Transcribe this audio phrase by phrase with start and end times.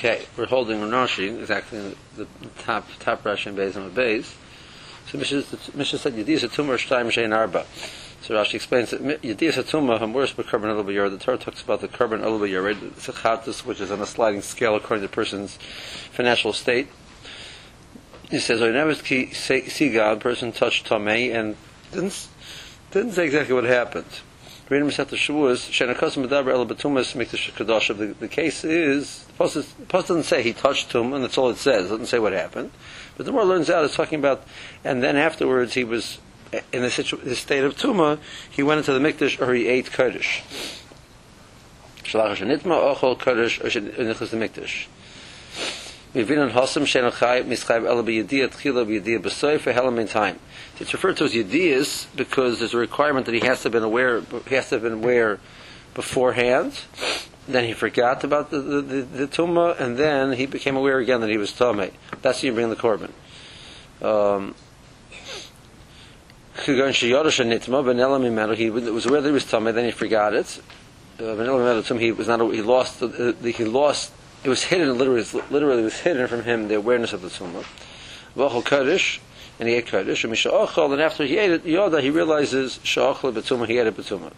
[0.00, 2.26] Okay, we're holding Rashi, exactly the, the
[2.60, 4.34] top top Rashi and base on the base.
[5.08, 7.66] So Mishnah said Yediyas Atumah Shtaim Shein Arba.
[8.22, 12.22] So Rashi explains that Yediyas Atumah Hamurs B'Karban Elul The Torah talks about the Karban
[12.22, 15.58] Elul B'Yor, it's a chatus which is on a sliding scale according to the person's
[16.12, 16.88] financial state.
[18.30, 21.56] He says, "I never see God, person touched Tomei, and
[21.92, 22.26] didn't
[22.90, 24.06] didn't say exactly what happened."
[24.70, 27.88] Reading Masechet Shavuos, Shenakas Medaber El Betumas Mikdash Kadosh.
[27.88, 31.36] The, the case is the post, the post doesn't say he touched him, and that's
[31.36, 31.86] all it says.
[31.86, 32.70] It doesn't say what happened.
[33.16, 34.44] But the more learns out, it's talking about,
[34.84, 36.20] and then afterwards he was
[36.72, 38.20] in the, situ- the state of tuma.
[38.48, 40.42] He went into the mikdash or he ate kodesh.
[42.04, 44.86] Shalach Shanitma Ochol Kodesh or the mikdash.
[46.14, 50.40] Mivinan Hosam Shen Chai Mischayv El B'Yediyah Tchila B'Yediyah B'Soy for Helam in time.
[50.80, 53.84] It's referred to as Yediyas because there's a requirement that he has to have been
[53.84, 55.38] aware, he has to have been aware
[55.94, 56.72] beforehand.
[57.46, 61.20] Then he forgot about the, the, the, the tumah, and then he became aware again
[61.20, 61.92] that he was tumah.
[62.22, 63.12] That's you bring the korban.
[64.02, 64.56] Um,
[66.64, 67.22] he was aware
[69.20, 70.60] that he was tummy, then he forgot it.
[71.18, 72.54] Uh, he was not.
[72.54, 73.00] He lost.
[73.00, 74.12] The, he lost.
[74.42, 74.96] It was hidden.
[74.96, 77.64] Literally, literally, was hidden from him the awareness of the tumah.
[78.36, 79.20] V'achol kaddish,
[79.58, 80.24] and he ate kaddish.
[80.24, 83.66] And misha'achol, and after he ate it, yoda, he realizes sha'achol betuma.
[83.66, 84.32] He ate it betuma.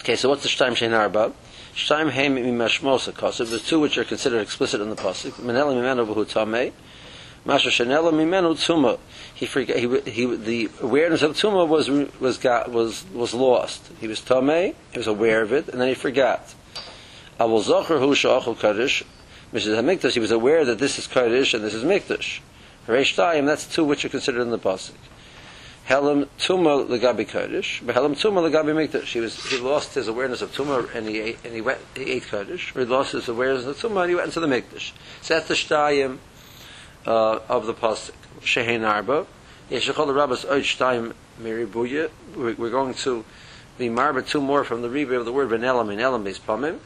[0.00, 1.32] Okay, so what's the shtaim shein arba?
[1.74, 3.50] Shtaim heim mimashmosa kosev.
[3.50, 5.32] The two which are considered explicit in the pasuk.
[5.32, 6.72] Menela mimenu v'hu tamei.
[7.46, 8.98] Masha shenela mimenu tzuma.
[9.34, 9.76] He forgot.
[9.76, 11.88] He, he the awareness of tzuma was
[12.20, 13.90] was got was was lost.
[14.00, 14.74] He was tamei.
[14.92, 16.54] He was aware of it, and then he forgot.
[17.38, 19.04] Avol zocher hu sha'achol kaddish.
[19.52, 19.76] Mrs.
[19.80, 22.40] Hamikdash, he was aware that this is Kaddish and this is Mikdash.
[22.86, 24.92] Reish Tayim, that's two which are considered in the Pasuk.
[25.88, 29.04] Helam Tuma Legabi Kaddish, but Helam Tuma Legabi Mikdash.
[29.04, 32.12] He was he lost his awareness of Tuma and he ate, and he went he
[32.12, 34.92] ate Kaddish, or he lost his awareness of Tuma and he went into the Mikdash.
[35.22, 36.18] So that's the Shtayim
[37.06, 38.12] uh, of the Pasuk.
[38.40, 39.26] Shehein Arba.
[39.70, 42.10] Yeshachol the Rabbis Oid Shtayim Miribuya.
[42.36, 43.24] We're going to
[43.78, 46.78] be marba two more from the Rebbe of the word Benelam in Elam is Pamim.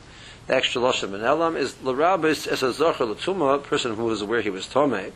[0.47, 4.23] The extra lashon ben elam is l'rabis as a zocher l'tuma, a person who was
[4.23, 5.13] aware he was tomei.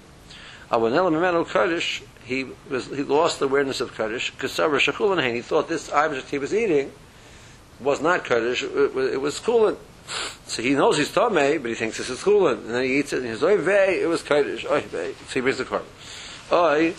[0.71, 4.33] Avan elam imenu kaddish, he was he lost the awareness of kaddish.
[4.37, 6.93] Kasavar shechulan he thought this object he was eating
[7.81, 9.77] was not kaddish, it, it was chulin.
[10.47, 13.13] So he knows he's tomei, but he thinks this is chulin, and then he eats
[13.13, 15.65] it, and he says, "Oy vey, it was kaddish." Oy vey, so he brings the
[15.65, 15.85] korban.
[16.53, 16.95] Oy.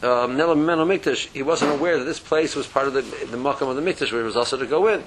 [0.00, 3.74] Um, Mikdash, he wasn't aware that this place was part of the the makam of
[3.74, 5.02] the mikdash where he was also to go in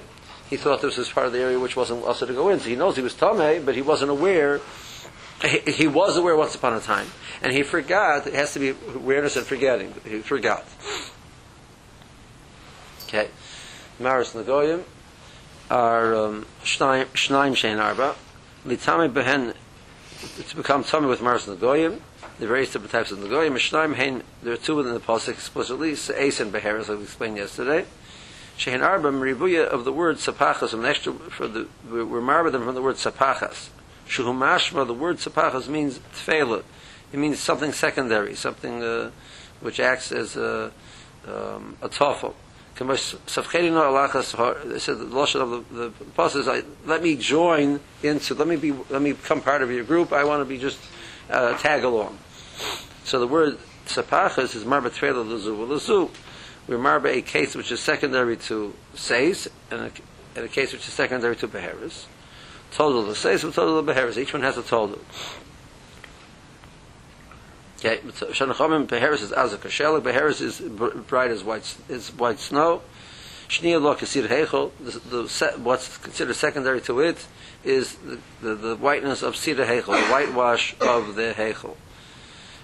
[0.52, 2.60] he thought this was part of the area which wasn't also to go in.
[2.60, 4.60] So he knows he was Tameh, but he wasn't aware.
[5.40, 7.06] He, he, was aware once upon a time,
[7.40, 8.26] and he forgot.
[8.26, 9.94] It has to be awareness and forgetting.
[10.04, 10.66] He forgot.
[13.04, 13.28] Okay,
[13.98, 14.82] Maris Nagoyim
[15.70, 18.14] are um, Shnaim Shein Arba.
[18.66, 19.54] Litame Behen
[20.50, 21.98] to become tummy with Maris Nagoyim.
[22.38, 23.54] The various different types of Nagoyim.
[23.54, 24.22] Shnaim Hein.
[24.42, 25.92] There are two within the pasuk explicitly.
[25.92, 27.86] Ace and Beher, as I explained yesterday.
[28.58, 32.74] Shein Arba Meribuya of the word Sapachas, an extra for the we're marba them from
[32.74, 33.68] the word Sapachas.
[34.06, 36.62] Shuhu Mashma, the word Sapachas means tefela.
[37.12, 39.10] It means something secondary, something uh,
[39.60, 40.72] which acts as a,
[41.26, 42.34] um, a tofel.
[42.78, 49.02] They said the lashon of the, the let me join into, let me be, let
[49.02, 50.12] me become part of your group.
[50.12, 50.78] I want to be just
[51.28, 52.18] uh, tag along.
[53.04, 56.08] So the word sapachas is marba tefela l'zu
[56.68, 59.90] we marba a case which is secondary to seis and a,
[60.36, 62.06] and a case which is secondary to beheres.
[62.70, 64.18] Total the seis and total the beheres.
[64.18, 64.98] Each one has a total.
[67.78, 70.02] Okay, Shanachamim beheres is azak kashelik.
[70.02, 72.82] Beheres is bright as white is white snow.
[73.48, 74.28] Shnia lo kasir.
[74.28, 77.26] The, what's considered secondary to it
[77.64, 81.76] is the, the, the whiteness of sida heichel, the whitewash of the heichel.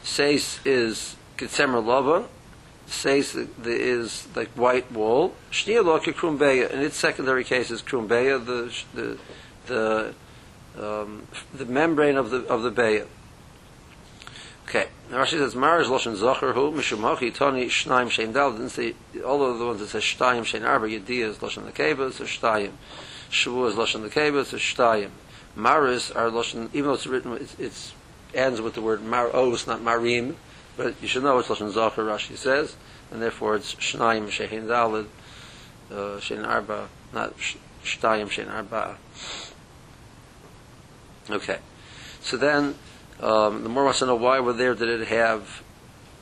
[0.04, 2.28] Seis is kitzemer lava
[2.90, 5.34] says that there is like white wool.
[5.50, 9.18] Shnia loka krumbeya, in its secondary case is krumbeya, the the
[9.66, 10.14] the
[10.80, 13.06] um, the membrane of the of the beya.
[14.68, 18.52] Okay, now Rashi says Marash loshen zocher hu mishum hachi tani shnaim shein dal.
[18.52, 18.94] Didn't say
[19.24, 22.72] all of the ones that say shtayim shein arba yediyah is loshen keva, so shtayim.
[23.30, 25.10] Shavu is loshen keva, so shtayim.
[25.56, 27.92] Maris are loshen, even though it's written, it's, it's
[28.34, 30.34] ends with the word mar os, not marim.
[30.78, 32.76] But you should know it's Lashon Zachar, Rashi says,
[33.10, 35.06] and therefore it's Shnayim Shehin Dalid,
[35.90, 37.36] uh, Shein Arba, not
[37.82, 38.96] Shtayim Shein Arba.
[41.28, 41.58] Okay.
[42.20, 42.76] So then,
[43.20, 45.62] um, the more wants to know why were there did it have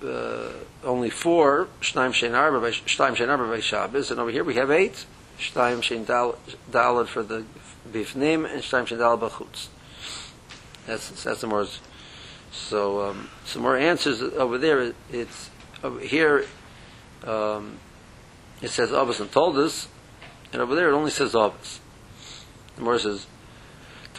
[0.03, 0.49] uh,
[0.82, 4.70] only four Shnayim Shein Arba, Shtayim Shein Arba by Shabbos, and over here we have
[4.70, 5.05] eight.
[5.38, 6.38] Shtayim Shein Dal-
[6.70, 7.44] Dalad for the
[7.87, 9.69] Bifnim, and Shtayim Shein Dalad B'chutz.
[10.87, 11.67] That's, that's the more.
[12.56, 14.93] So, um, some more answers over there.
[15.12, 15.50] It's
[15.85, 16.47] over here.
[17.23, 17.79] Um,
[18.62, 19.88] it says Abbas and toldos,
[20.53, 21.81] and over there it only says Abbas.
[22.76, 23.26] The more says.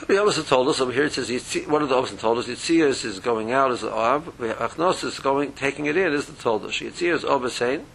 [0.08, 1.06] The Abbas toldos over here.
[1.06, 1.30] It says
[1.68, 2.48] what did the Abbas toldos?
[2.48, 4.26] Yitzias is going out as the Ab.
[4.38, 6.80] Achnos is going taking it in as the told us.
[6.80, 7.86] Yitzias is Abbas saying.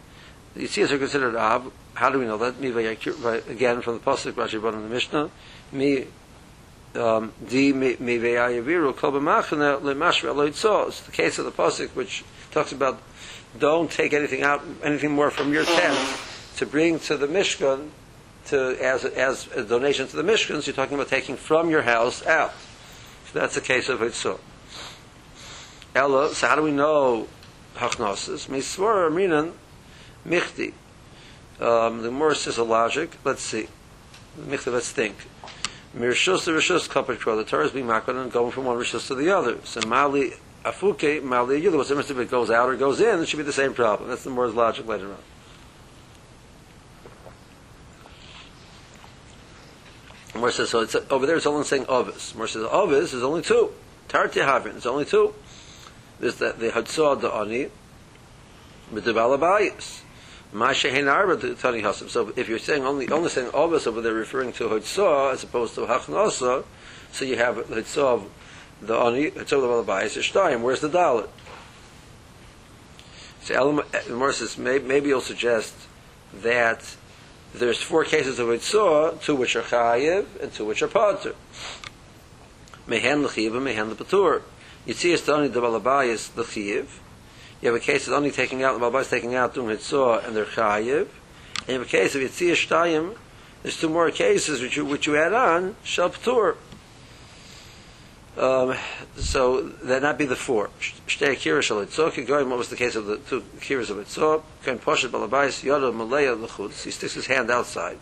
[0.54, 1.72] The Yitzias are considered Ab.
[1.94, 2.58] How do we know that?
[3.48, 5.30] Again from the pasuk Rashi brought in the Mishnah.
[5.70, 6.06] Me
[6.94, 7.32] um.
[7.40, 7.52] It's
[11.00, 13.00] the case of the pasuk which talks about
[13.58, 16.18] don't take anything out, anything more from your tent
[16.56, 17.90] to bring to the Mishkan
[18.46, 20.60] to as as a donation to the Mishkan.
[20.60, 22.52] So you're talking about taking from your house out.
[23.32, 24.38] So that's the case of yitzah.
[25.94, 26.34] Ella.
[26.34, 27.28] So how do we know
[27.76, 28.48] hachnosis?
[28.48, 29.52] Misvor minan
[30.26, 30.72] michti.
[31.60, 33.10] Um, the more is a logic.
[33.24, 33.68] Let's see.
[34.38, 34.72] Michti.
[34.72, 35.16] Let's think.
[35.96, 37.36] Mirshus to Rishus Kapit Kro.
[37.36, 39.58] The Torah is being makon and going from one Rishus to the other.
[39.64, 40.32] So Mali
[40.64, 41.76] Afuke, Mali Yudah.
[41.76, 43.20] What's if it goes out or goes in?
[43.20, 44.08] It should be the same problem.
[44.08, 45.18] That's the more logic later on.
[50.34, 52.34] More says, so it's, over there it's only saying Ovis.
[52.34, 53.72] More says, Ovis is only two.
[54.08, 55.34] Tarti Havin, it's only two.
[56.20, 57.68] There's the, the Hatzah, the Ani,
[58.92, 60.01] Balabayas.
[60.54, 65.74] So if you're saying only only saying Ovis over there referring to Hatzah as opposed
[65.76, 66.64] to Hachnasa,
[67.10, 68.30] so you have Hatzah of
[68.82, 70.60] the Ani, Hatzah of the Balabayas, Ishtayim.
[70.60, 71.28] Where's the Dalit?
[73.42, 75.74] So Elam, Morris says, maybe, maybe you'll suggest
[76.34, 76.96] that
[77.54, 81.34] there's four cases of Itzah, two which are Chayiv and two which are Pater.
[82.86, 84.42] Mehen l'chiv and mehen l'patur.
[84.86, 86.86] Yitzias the only the balabayis l'chiv.
[87.62, 90.36] You have a case of only taking out, the balabayis taking out doing Itzah and
[90.36, 91.06] they're Chayiv.
[91.60, 93.16] And you have a case of Yitzias Shtayim,
[93.62, 96.56] there's two more cases which you, which you add on, Shal Patur.
[98.36, 98.74] Um,
[99.16, 100.70] so that not be the four.
[100.80, 102.26] Shtei akira shal itzok.
[102.26, 104.42] Going, what was the case of the two akiras of itzok?
[104.64, 106.82] Kain poshet balabais yoda malaya lechutz.
[106.82, 107.98] He sticks his hand outside.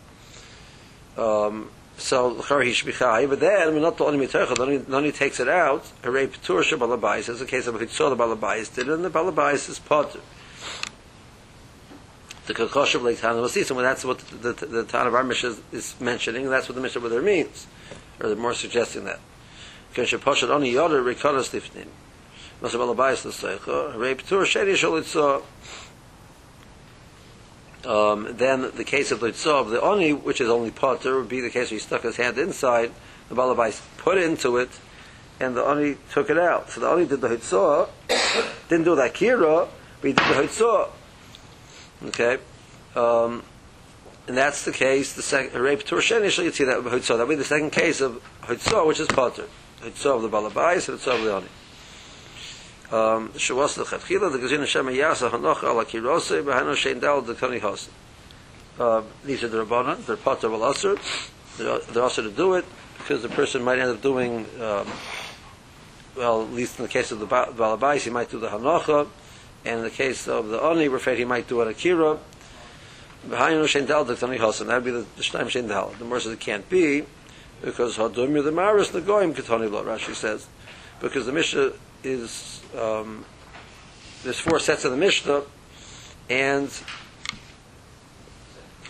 [1.19, 3.25] Um, so l'char he should be chai.
[3.25, 5.86] But then, when not the only mitercha, the only takes it out.
[6.04, 7.30] Hooray patur shal balabais.
[7.30, 10.19] As a case of itzok, the balabais did it, and the balabais is potter.
[12.48, 15.24] The kakosh of Lake Tana Vasis, and that's what the, the, the Tana of our
[15.24, 17.66] Mishnah is, is mentioning, and that's what the Mishnah there means,
[18.19, 19.19] or they're more suggesting that.
[19.96, 21.88] כשפושט עוני יודר ריקונס לפנים.
[22.62, 25.38] מה זה בלבייס לסייכו, הרי פטור שני של ליצוע.
[27.85, 31.41] Um, then the case of Litzah of the Oni, which is only potter, would be
[31.41, 32.93] the case where he stuck his hand inside,
[33.29, 34.69] the Balabais put into it,
[35.38, 36.71] and the Oni took it out.
[36.71, 37.88] So the Oni did the Hitzah,
[38.69, 39.67] didn't do the Akira,
[40.00, 40.91] but he did the Hitzah.
[42.09, 42.38] Okay?
[42.94, 43.43] Um,
[44.29, 47.17] and that's the case, the second, Rape Tursheni, you see that Hitzah.
[47.17, 49.47] That would be the second case of Hitzah, which is potter.
[49.81, 51.47] Hitzah of the Balabais Hitzah of the Oni.
[52.93, 57.61] Um, Shawas lechatchila the Gazin Hashem Yasa Hanoch Ala Kirose Behano Shein Dal the Kani
[57.61, 57.89] Hos.
[58.81, 60.05] Um, these are the Rabbanon.
[60.07, 60.73] They're part of Al
[61.57, 62.65] They're, they're also to do it
[62.99, 64.45] because the person might end up doing.
[64.61, 64.89] Um,
[66.17, 69.07] well, at least in the case of the ba- Balabais, he might do the Hanocha,
[69.65, 72.19] and in the case of the we're afraid he might do an Akira.
[73.29, 75.95] Behano Shein Dal the Kani Hos, and be the Shnaim Shein Dal.
[75.99, 77.05] The it can't be
[77.63, 79.85] because Hadum the Maris Nagoim Ketani Lo.
[79.85, 80.49] Rashi says
[81.01, 81.73] because the Mishnah
[82.05, 83.25] is um,
[84.23, 85.43] there's four sets of the Mishnah,
[86.29, 86.71] and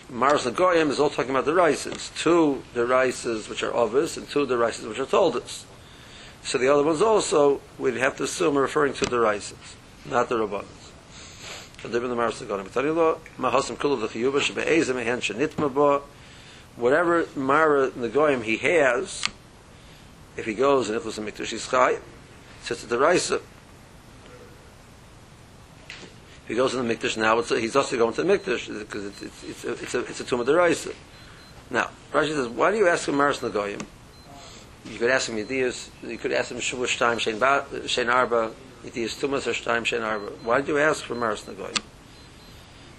[0.09, 2.11] Mars Nagoyim is all talking about the rices.
[2.17, 5.65] Two the rices which are obvious, and two the rices which are told us.
[6.43, 9.75] So the other ones also we'd have to assume are referring to the rices,
[10.09, 10.37] not the
[11.83, 12.71] they've been the Mars Nagoyim.
[12.71, 16.03] Tanilo Mahasim Kulu V'Chiyuba Shebe'ezem Ehen Shenitma Bo.
[16.75, 19.23] Whatever Mara Nagoyim he has,
[20.37, 21.99] if he goes and if it's a Mikdash Yischai,
[22.61, 23.41] says to the Raisa.
[26.43, 28.79] If he goes in the Mikdash now, it's a, he's also going to the Mikdash
[28.79, 30.93] because it's, it's, it's, a, it's, a, it's a tomb of the Raisa.
[31.69, 33.81] Now, Rashi says, why do you ask him Maris Nagoyim?
[34.85, 38.51] You could ask him Yediyas, you could ask him Shavush time, Shein, ba, Shein Arba,
[38.83, 40.31] Yediyas Tumas or time, Shein Arba.
[40.43, 41.79] Why did you ask for Maris Nagoyim?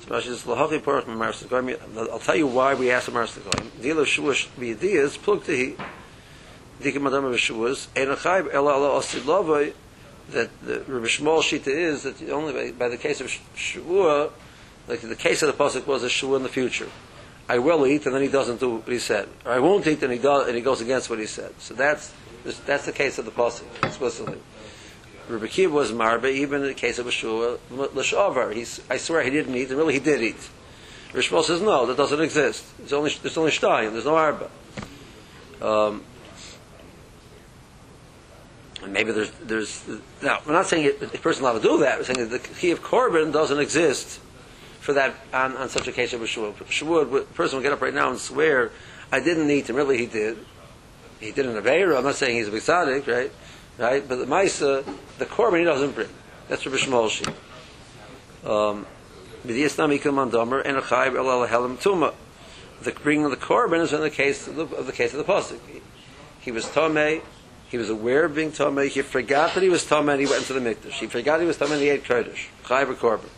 [0.00, 1.78] So Rashi says, Lahavi Porach Maris Nagoyim.
[2.10, 3.68] I'll tell you why we asked for Maris Nagoyim.
[3.82, 5.76] Dilo Shavush Yediyas, Pluk Tehi,
[6.82, 9.72] Dikim Adam of Shavuos, Einachayb, Ela Ela Osid Lovoi,
[10.30, 14.30] that the Rabbi Shmuel Shita is that only by, by the case of Shavua,
[14.88, 16.88] like the case of the pasuk was a Shavua in the future.
[17.48, 19.28] I will eat, and then he doesn't do what he said.
[19.44, 21.52] Or I won't eat, and he does, and he goes against what he said.
[21.58, 22.12] So that's
[22.66, 24.38] that's the case of the pasuk explicitly.
[25.28, 28.54] Rabbi Kiva was marbe, even in the case of a Shavua l'shavar.
[28.54, 30.48] He's I swear he didn't eat, and really he did eat.
[31.12, 32.64] Rishmal says no, that doesn't exist.
[32.82, 33.92] It's only there's only shtayim.
[33.92, 34.50] There's no arba.
[35.60, 36.02] Um,
[38.82, 39.84] and maybe there's there's
[40.22, 41.98] now we're not saying it, a person allowed to do that.
[41.98, 44.20] We're saying that the key of korban doesn't exist
[44.80, 46.54] for that on, on such a case of a shvuah.
[46.54, 48.72] Shvuah, a person would get up right now and swear,
[49.10, 50.38] "I didn't need him." Really, he did.
[51.20, 51.96] He did an aveira.
[51.96, 53.30] I'm not saying he's a big right?
[53.78, 54.06] Right?
[54.06, 54.84] But the ma'isa,
[55.18, 56.08] the korban he doesn't bring.
[56.48, 57.32] That's Rabbi Shmuel.
[58.44, 58.86] Um,
[59.44, 59.52] the
[63.02, 65.32] bringing of the korban is in the case of the, of the case of the
[65.32, 65.60] pasuk.
[65.68, 65.80] He,
[66.40, 67.22] he was tomei.
[67.72, 68.88] He was aware of being tomei.
[68.88, 70.92] He forgot that he was tomei, and he went into the mikdash.
[70.92, 73.30] He forgot he was tomei, and he ate kodesh, chayv korban.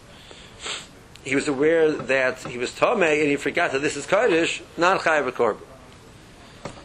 [1.22, 5.02] He was aware that he was tomei, and he forgot that this is kodesh, not
[5.02, 5.60] chayv korban.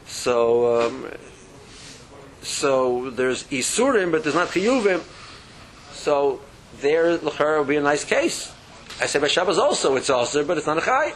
[0.05, 1.07] So, um,
[2.43, 5.01] so there's isurim, but there's not chiyuvim.
[5.91, 6.41] So
[6.81, 8.53] there, l'chara will be a nice case.
[9.01, 11.13] I say by Shabbos also it's also, but it's not a chay.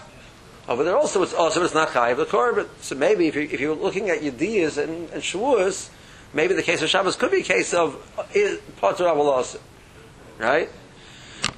[0.67, 2.67] Over there also it's also, but it's not chay of the korban.
[2.81, 5.91] So maybe if, you, if you're looking at yediyas and, and shavuos,
[6.33, 7.97] maybe the case of Shabbos could be a case of
[8.77, 9.59] potter also,
[10.37, 10.69] right?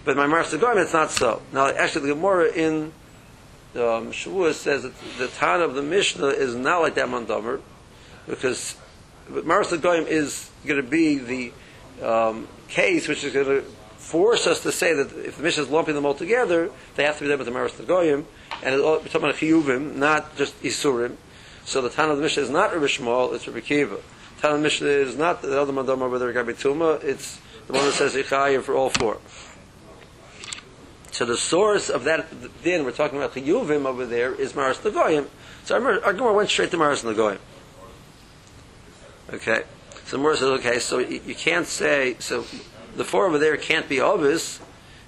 [0.04, 1.42] But my Master Goyim, it's not so.
[1.52, 2.92] Now, actually, the Gemara in
[3.76, 7.62] um, Shavuos says that the Tan of the Mishnah is not like that Mandomer,
[8.28, 8.76] because
[9.30, 11.54] Master Goyim is going to be the
[12.06, 13.62] um, case which is going to
[13.98, 17.18] force us to say that if the Mishnah is lumping them all together, they have
[17.18, 18.26] to be there with the Maris Goyim,
[18.64, 21.16] and we're talking about Chiyuvim, not just Isurim.
[21.66, 23.98] So the Tan of the Mishnah is not Rabbi Shmuel, it's Rabbi Kiva.
[24.36, 27.94] The Tan Mishnah is not the other over there, Rabbi Tuma, it's the one that
[27.94, 29.20] says Ichayim for all four.
[31.12, 32.28] So the source of that
[32.62, 35.30] din, we're talking about Chiyuvim over there, is Maris Goyim.
[35.64, 37.40] So our, Gemara went straight to Maris Goyim.
[39.32, 39.64] Okay.
[40.06, 42.46] So the says, okay, so you, can't say, so
[42.96, 44.60] the four over there can't be obvious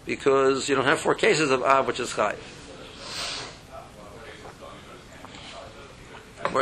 [0.05, 2.11] because you don't have four cases of Av, which is.
[2.13, 2.35] Where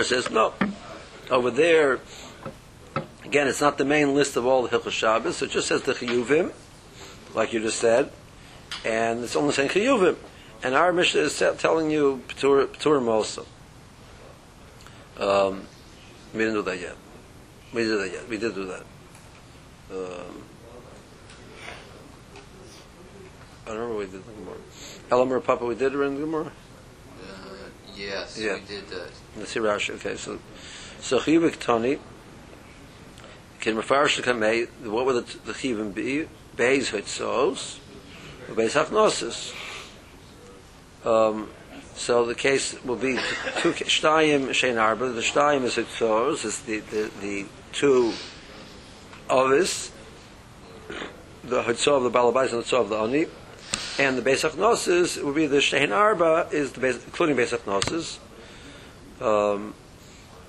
[0.02, 0.54] it says, no.
[1.30, 2.00] Over there,
[3.36, 5.92] again, it's not the main list of all the Hilchot Shabbos, it just says the
[5.92, 6.54] Chiyuvim,
[7.34, 8.10] like you just said,
[8.86, 10.16] and it's only saying Chiyuvim.
[10.64, 13.46] And our Mishnah is telling you Pturim also.
[15.20, 15.68] Um,
[16.32, 16.96] we didn't do that yet.
[17.74, 18.30] We did that yet.
[18.30, 18.84] We did do that.
[19.92, 20.44] Um,
[23.66, 24.58] I don't remember we did the Gemara.
[25.10, 26.46] Elamar Papa, we did it in the Gemara?
[27.22, 27.32] Uh,
[27.98, 28.54] yes, Yeah.
[28.54, 29.10] we did that.
[29.38, 29.96] Let's see Rashi.
[29.96, 30.40] Okay, so
[31.02, 32.00] so chiyuvik tani
[33.66, 34.70] can mafarish kamei.
[34.86, 36.28] What would the, the chiyuvim be?
[36.56, 37.80] Beis hitzos,
[38.50, 39.54] beis hafnosis.
[41.04, 41.50] Um,
[41.96, 43.16] so the case will be
[43.58, 45.10] two shtayim shein arba.
[45.10, 48.14] The shtayim is hitzos, is the the, the two
[49.32, 49.92] ovis,
[51.44, 53.26] the hitzov of the balabais and the hitzov of the oni.
[53.98, 58.20] And the Beis Gnosis would be the Shein Arba, is the base, including Beis Gnosis,
[59.22, 59.74] um,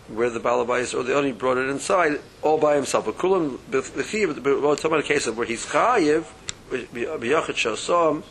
[0.09, 3.07] where the Balabais or the Oni brought it inside all by himself.
[3.07, 6.25] But Kulam, the Chiv, we're talking about a case of where he's Chayiv,
[6.71, 8.23] B'yachid Shosom,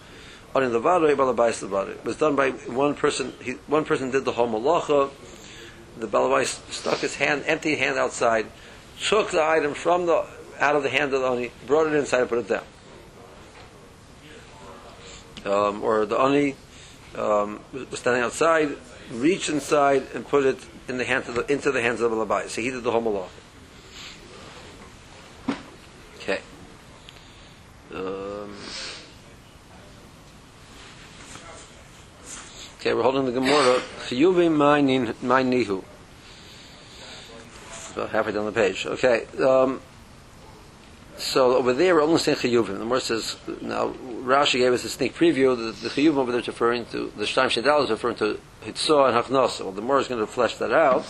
[0.55, 1.91] on the Vadoi, Balabais the Vadoi.
[1.91, 5.09] It was done by one person, he, one person did the whole Malacha,
[5.97, 8.47] the Balabais stuck his hand, empty hand outside,
[9.01, 10.25] took the item from the,
[10.59, 12.63] out of the hand of the Oni, brought it inside and put it down
[15.45, 16.55] um, or the Ani
[17.15, 18.75] um, was standing outside,
[19.11, 22.17] reached inside and put it in the hands of the, into the hands of the
[22.17, 22.47] Labai.
[22.49, 23.29] So he did the whole malach.
[26.17, 26.39] Okay.
[27.93, 28.55] Um,
[32.79, 33.81] okay, we're holding the Gemara.
[34.07, 34.81] Chiyuvim my
[35.43, 35.83] nihu.
[37.93, 38.85] About halfway down the page.
[38.85, 39.25] Okay.
[39.39, 39.81] Um,
[41.17, 42.67] so over there, we're only saying chiyuvim.
[42.67, 45.55] The Gemara says now Rashi gave us a sneak preview.
[45.55, 49.09] The, the chiyuvim over there is referring to the shtaim shedal is referring to hitzah
[49.09, 49.61] and hafnasa.
[49.61, 51.03] Well, the Gemara is going to flesh that out.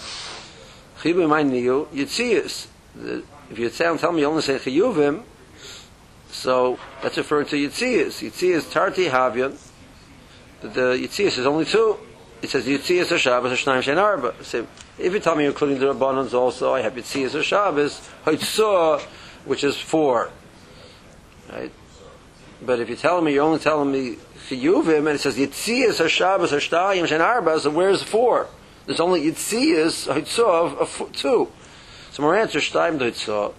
[1.02, 2.68] Chiyuvim I niu yitzias.
[3.50, 5.24] If you sound tell me you only say chiyuvim,
[6.30, 8.22] so that's referring to yitzias.
[8.22, 9.58] Yitzias tarti havyan.
[10.62, 11.98] The, yitzias is only two.
[12.44, 14.36] It says yitzias or Shabbos or shnaim shein arba.
[14.44, 14.68] So
[15.00, 19.02] if you tell me you're including the rabbanans also, I have yitzias or Shabbos, hitzah
[19.46, 20.32] which is four.
[21.52, 21.72] Right?
[22.62, 24.18] But if you tell me, you're only telling me
[24.50, 28.48] chiyuvim, and it says yitzias or Shabbos or shtayim and arba, so where's four?
[28.86, 31.52] There's only yitzias hitzah of two.
[32.12, 33.54] So more answer shtayim hitzah,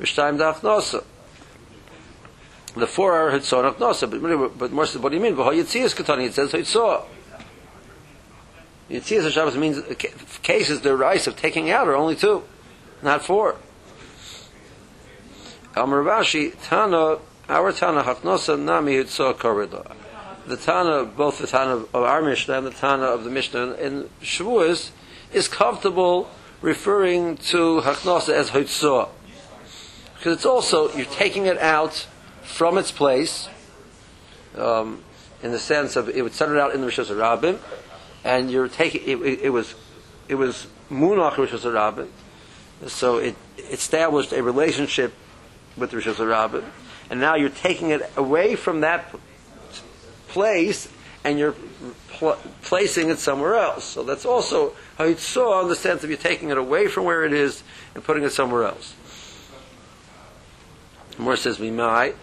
[0.00, 1.04] shtayim dachnosa.
[2.74, 5.34] The four are hitzah dachnosa, but but more what do you mean?
[5.34, 7.04] But yitzias katani it says hitzah.
[8.90, 9.80] Yitzias or Shabbos means
[10.42, 12.44] cases the rice of taking out are only two,
[13.02, 13.56] not four.
[15.78, 17.18] Amar Rashi, Tana,
[17.48, 19.94] our Tana Hachnosa Nami Hitzah Korida.
[20.46, 24.10] the Tana, both the Tana of our Mishnah and the Tana of the Mishnah in
[24.20, 24.90] Shavuos,
[25.32, 26.28] is comfortable
[26.62, 29.08] referring to Hachnasa as Hoitzah.
[30.16, 32.08] Because it's also, you're taking it out
[32.42, 33.48] from its place,
[34.56, 35.04] um,
[35.44, 37.58] in the sense of it would set it out in the Rishos Rabbim,
[38.24, 39.76] and you're taking, it, it, it was,
[40.26, 42.08] it was Munach Rishos Rabbim,
[42.88, 43.36] so it
[43.70, 45.14] established a relationship
[45.78, 46.64] with Rishos Rabbim,
[47.10, 49.14] and now you're taking it away from that
[50.28, 50.88] place
[51.24, 51.54] and you're
[52.08, 53.84] pl- placing it somewhere else.
[53.84, 54.74] So that's also
[55.16, 57.62] saw in the sense of you're taking it away from where it is
[57.94, 58.94] and putting it somewhere else.
[61.18, 62.14] More says Mimai.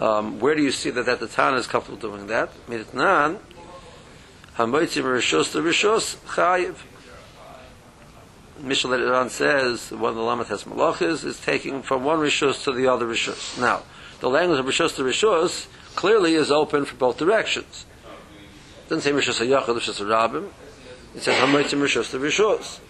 [0.00, 2.50] Um, where do you see that, that the Tana is comfortable doing that?
[2.68, 3.40] Mitnan,
[4.56, 6.76] Hamoitzim Rishos to Rishos Chayiv.
[8.60, 12.64] Mishnah later on says one of the Lamed has malachis is taking from one rishos
[12.64, 13.58] to the other rishos.
[13.60, 13.82] Now,
[14.20, 17.86] the language of rishos to rishos clearly is open for both directions.
[18.86, 20.50] It doesn't say rishos hayachad, rishos rabim.
[21.14, 22.80] It says hamoitzim rishos to rishos,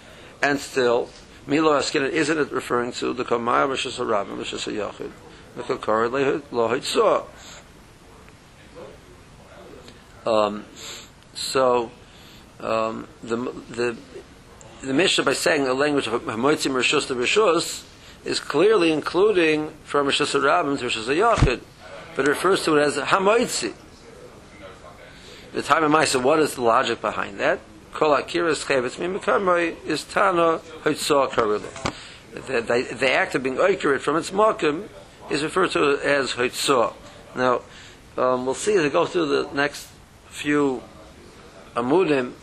[0.42, 1.10] and still
[1.46, 5.10] milo askin isn't it referring to the kamaya rishos rabim, rishos hayachad,
[5.56, 6.08] the kakar
[6.50, 7.24] lohit saw.
[10.26, 10.64] Um,
[11.34, 11.90] so
[12.60, 13.96] um, the the
[14.82, 17.84] the Mishnah by saying the language of Hamoitzim Rishus to Rishus
[18.24, 21.60] is clearly including from Rishus Rabbim to Rishus Yachid,
[22.14, 23.74] but it refers to it as Hamoitzi.
[25.52, 27.60] The time of Maisa, what is the logic behind that?
[27.92, 31.94] Kol Akiras Chavetz Mimikarmoi is Tana Hoitzah Karila.
[32.34, 34.88] The, the, the act of being accurate from its Mokim
[35.30, 36.92] is referred to as Hoitzah.
[37.34, 37.62] Now,
[38.16, 39.88] um, we'll see as we go through the next
[40.28, 40.82] few
[41.74, 42.34] Amudim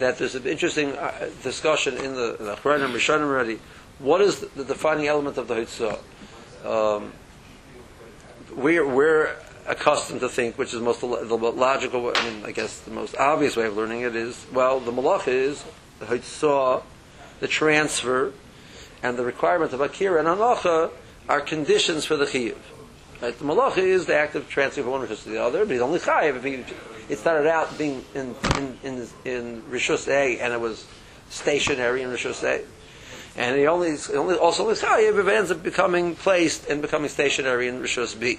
[0.00, 3.60] that there's an interesting uh, discussion in the the Quran and Rishonim already.
[4.00, 5.98] What is the defining element of the Hitzah?
[6.64, 7.12] Um,
[8.56, 12.80] we're, we're accustomed to think, which is the most the logical, I mean, I guess
[12.80, 15.64] the most obvious way of learning it is, well, the malach is
[15.98, 16.82] the Hitzah,
[17.40, 18.32] the transfer,
[19.02, 20.90] and the requirement of Akira and Anacha
[21.28, 22.56] are conditions for the Chiyuv.
[23.20, 23.38] Right?
[23.38, 25.98] The malach is the act of transferring from one to the other, but he's only
[25.98, 26.64] chayiv if he
[27.10, 30.86] it started out being in in in, in rishus A and it was
[31.28, 32.64] stationary in rishus A,
[33.36, 37.08] and he only only also is chayiv if it ends up becoming placed and becoming
[37.08, 38.38] stationary in rishus B.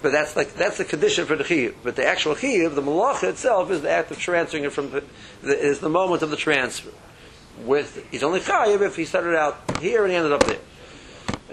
[0.00, 1.74] But that's like that's the condition for the chiyuv.
[1.82, 5.02] But the actual chiyuv, the malacha itself, is the act of transferring it from the,
[5.42, 6.92] is the moment of the transfer.
[7.64, 10.60] With he's only chayiv if he started out here and he ended up there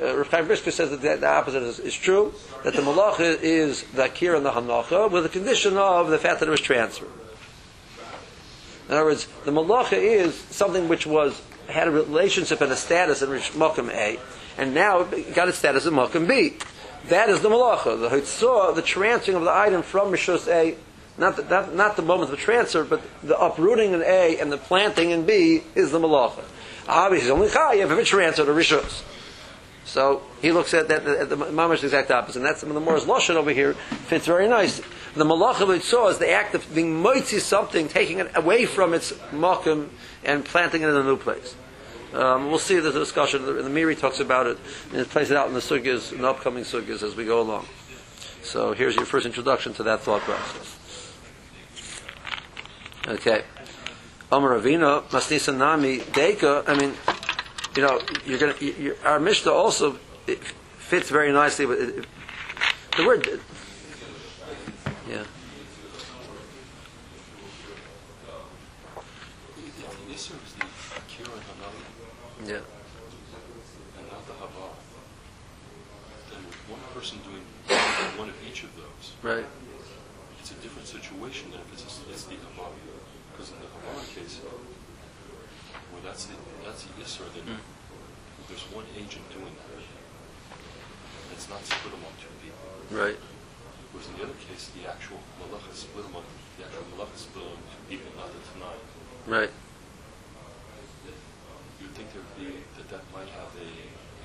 [0.01, 3.39] uh, Rav Chaim Brisker says that the, the opposite is, is, true, that the malacha
[3.41, 6.61] is the akir and the hanacha with the condition of the fact that it was
[6.61, 7.09] transferred.
[8.87, 13.21] In other words, the malacha is something which was had a relationship and a status
[13.21, 14.19] in Makam A,
[14.57, 16.57] and now it got its status in Makam B.
[17.09, 17.99] That is the malacha.
[17.99, 20.75] The hitzah, the transferring of the item from Rishus A,
[21.17, 24.51] not the, not, not the moment of the transfer, but the uprooting in A and
[24.51, 26.43] the planting in B is the malacha.
[26.87, 29.03] Obviously, only chayiv if it's transferred to Rishus.
[29.85, 32.39] So he looks at that at the mamash exact opposite.
[32.39, 34.81] And that's the Morris Lashon over here fits very nice.
[35.13, 38.93] The malach of saw is the act of being moitzi something, taking it away from
[38.93, 39.89] its makim
[40.23, 41.55] and planting it in a new place.
[42.13, 43.45] Um, we'll see the discussion.
[43.45, 44.57] The, Meiri talks about it
[44.91, 47.41] and it plays it out in the sugyas, in the upcoming sugyas as we go
[47.41, 47.65] along.
[48.41, 50.77] So here's your first introduction to that thought process.
[53.07, 53.43] Okay.
[54.31, 56.93] Amar Ravina, Masnisa Nami, Deka, I mean,
[57.75, 59.93] you know, you're going to, our Mishnah also
[60.77, 62.05] fits very nicely with it,
[62.97, 63.27] the word,
[65.09, 65.23] yeah.
[72.45, 72.61] Yeah.
[73.97, 74.69] And not the hava.
[76.29, 77.41] Then one person doing
[78.21, 79.45] one of each of those, Right.
[80.39, 82.69] it's a different situation than if it's, a, it's the hava.
[83.33, 84.41] Because in the hava case,
[85.89, 87.25] well, that's the that's the isra.
[87.33, 87.57] Then
[88.47, 89.81] there's one agent doing that.
[91.33, 92.74] It's not split among two people.
[92.91, 93.17] Right.
[93.91, 96.23] Whereas in the other case, the actual malacha is split among
[96.59, 98.75] the actual malacha is split among two people, not the tanai.
[99.25, 99.49] Right.
[100.37, 103.69] Um, you'd think there would be that that might have a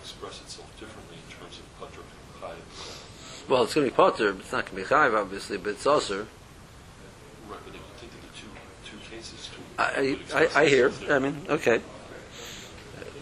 [0.02, 2.02] express itself differently in terms of patra
[2.42, 3.48] chayiv.
[3.48, 5.70] Well, it's going to be potter, but it's not going to be chayiv, obviously, but
[5.70, 6.26] it's also.
[7.48, 8.50] Right, but if you think of the two
[8.84, 10.92] two cases, two I, I, I hear.
[11.08, 11.80] I mean, okay.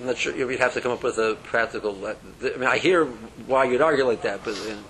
[0.01, 0.35] I'm not sure.
[0.35, 1.95] You'd have to come up with a practical.
[2.07, 4.57] I mean, I hear why you'd argue like that, but.
[4.65, 4.85] You know.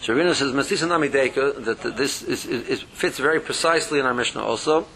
[0.00, 4.42] So Ravina says, "Masisa Namideka," that this is, is, fits very precisely in our Mishnah.
[4.42, 4.86] Also,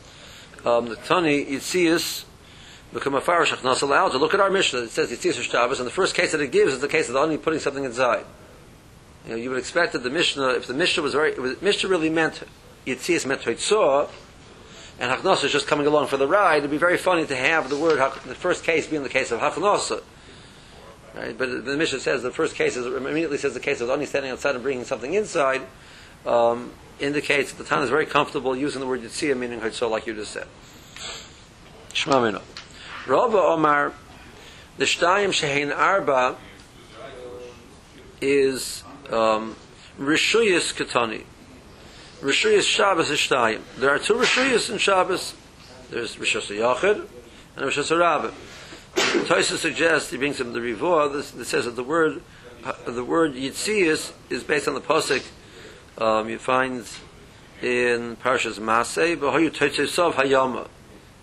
[0.64, 2.24] um, the Tani Yitzias
[2.92, 4.80] become a farash achnas allowed to look at our Mishnah.
[4.80, 7.14] It says Yitzias Shabbos, and the first case that it gives is the case of
[7.14, 8.24] the only putting something inside.
[9.26, 11.88] You know, you would expect that the Mishnah, if the Mishnah was very, the Mishnah
[11.88, 12.42] really meant
[12.86, 14.08] Yitzias meant Hoitzah,
[14.98, 17.68] and Hachnosa is just coming along for the ride, it'd be very funny to have
[17.68, 20.02] the word, the first case being the case of Hachnosa.
[21.14, 21.36] Right?
[21.36, 24.32] But the Mishnah says the first case is, immediately says the case of only standing
[24.32, 25.62] outside and bringing something inside,
[26.26, 30.06] um, indicates that the town is very comfortable using the word Yitzia, meaning Hoitzah, like
[30.06, 30.46] you just said.
[31.92, 32.42] Shema Mino.
[33.06, 33.92] Rabba Omar,
[34.78, 36.36] the Shtayim Shehein Arba
[38.20, 39.54] is um,
[39.98, 41.24] Rishuyas Katani.
[42.20, 43.28] Rishuyas Shabbos is.
[43.28, 45.34] There are two Rishuyas in Shabbos.
[45.90, 47.06] There's Rishus Yachid
[47.56, 48.32] and Rishus Rabbah.
[48.96, 52.22] Tosa suggests, he brings him the Rivua, this, this says that the word,
[52.86, 55.24] the word Yitzias is based on the Pasuk
[55.98, 56.84] um, you find
[57.62, 60.68] in Parshas Masei, B'hoyu Toitesov Hayama.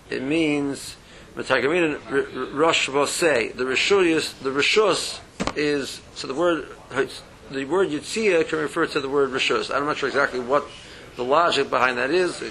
[0.09, 0.95] It means,
[1.35, 5.19] Metagamina Rosh Vosei, the Rishuyas, the Rishus
[5.55, 6.67] is, so the word,
[7.51, 9.73] the word Yitzia can refer to the word Rishus.
[9.73, 10.65] I'm not sure exactly what
[11.15, 12.41] the logic behind that is.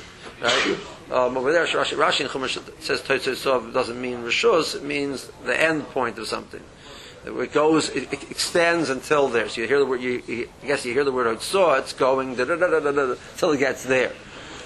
[0.43, 0.77] Right?
[1.11, 5.61] Um, over there, Rashi, Rashi in Chumash says Toitesov doesn't mean Rishus, it means the
[5.61, 6.63] end point of something.
[7.27, 9.49] It goes, it, it extends until there.
[9.49, 11.93] So you hear the word, you, you, I guess you hear the word saw, it's
[11.93, 14.13] going da da da da da until it gets there,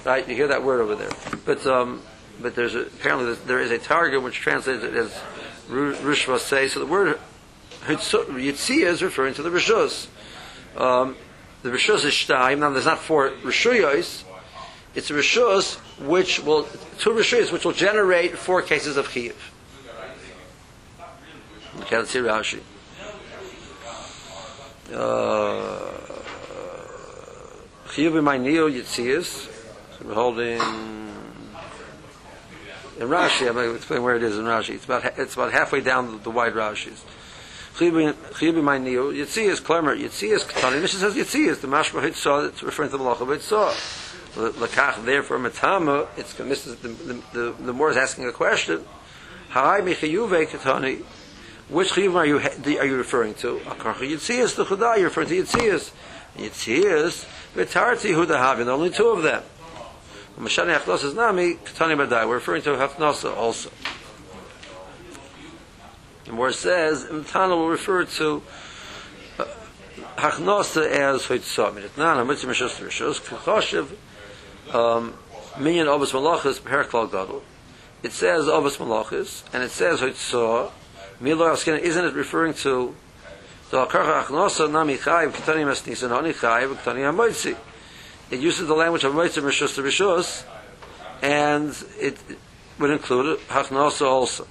[0.05, 0.29] right?
[0.29, 1.11] You hear that word over there.
[1.47, 2.03] But um,
[2.41, 5.11] but there's a, apparently there's, a target which translates it as
[5.69, 6.69] Rishva say.
[6.69, 7.19] So the word
[7.87, 10.09] Yitzia is referring to the Rishus.
[10.77, 11.17] Um,
[11.63, 12.59] the Rishus is Shtayim.
[12.59, 14.25] Now there's not four Rishuyos.
[14.95, 15.77] It's a Rishus
[16.07, 16.65] which will
[16.99, 19.35] two Rishuyos which will generate four cases of Chiyuv.
[21.81, 22.61] Okay, let's see Rashi.
[24.93, 25.91] Uh,
[27.89, 29.51] chiyuv in my neo Yitzias.
[30.05, 30.61] We're holding
[33.01, 33.49] in Rashi.
[33.49, 34.75] I'm going to explain where it is in Rashi.
[34.75, 37.01] It's about it's about halfway down the, the wide Rashis.
[37.77, 39.61] Chiyuv in my neo Yitzias.
[39.61, 40.45] Klemer Yitzias.
[40.45, 40.81] Katani.
[40.81, 41.61] Mishnah says Yitzias.
[41.61, 43.75] The Mashma Hit saw it's referring to the Malacha Hit saw.
[44.35, 46.09] Lakach therefore Matama.
[46.17, 48.85] It's the, the, the, the more is asking a question.
[49.51, 51.05] Hi Michiyuve Katani.
[51.69, 52.39] Which chiyuv are you
[52.79, 53.59] are you referring to?
[53.61, 54.97] Akarcha Yitzias the Chudah.
[54.97, 55.93] You're referring to Yitzias.
[56.37, 57.25] Yitzias.
[58.69, 59.43] Only two of them.
[60.39, 62.27] Mashani Hachnosa is nami Katani Badai.
[62.27, 63.71] We're referring to Hachnosa also.
[66.29, 68.43] Where it says Imtana will refer to
[69.39, 69.45] uh,
[70.17, 71.71] Hachnosa as Mitzvah
[72.51, 74.05] Mishos
[74.73, 75.15] Um,
[75.59, 77.43] Minyan Obas Malachas Perklal Gadol.
[78.03, 80.71] It says Obas Malachas and it says Hoitzah.
[81.21, 82.95] Milo Askin, isn't it referring to
[83.71, 87.57] the Akarcha Achnosa Nami Chayiv Ketani Masnisa Nani Chayiv Ketani Amoitzi?
[88.31, 90.45] It uses the language of Moitzi Rishus to Rishus,
[91.23, 92.19] and it
[92.81, 94.49] would include Hachnosa also.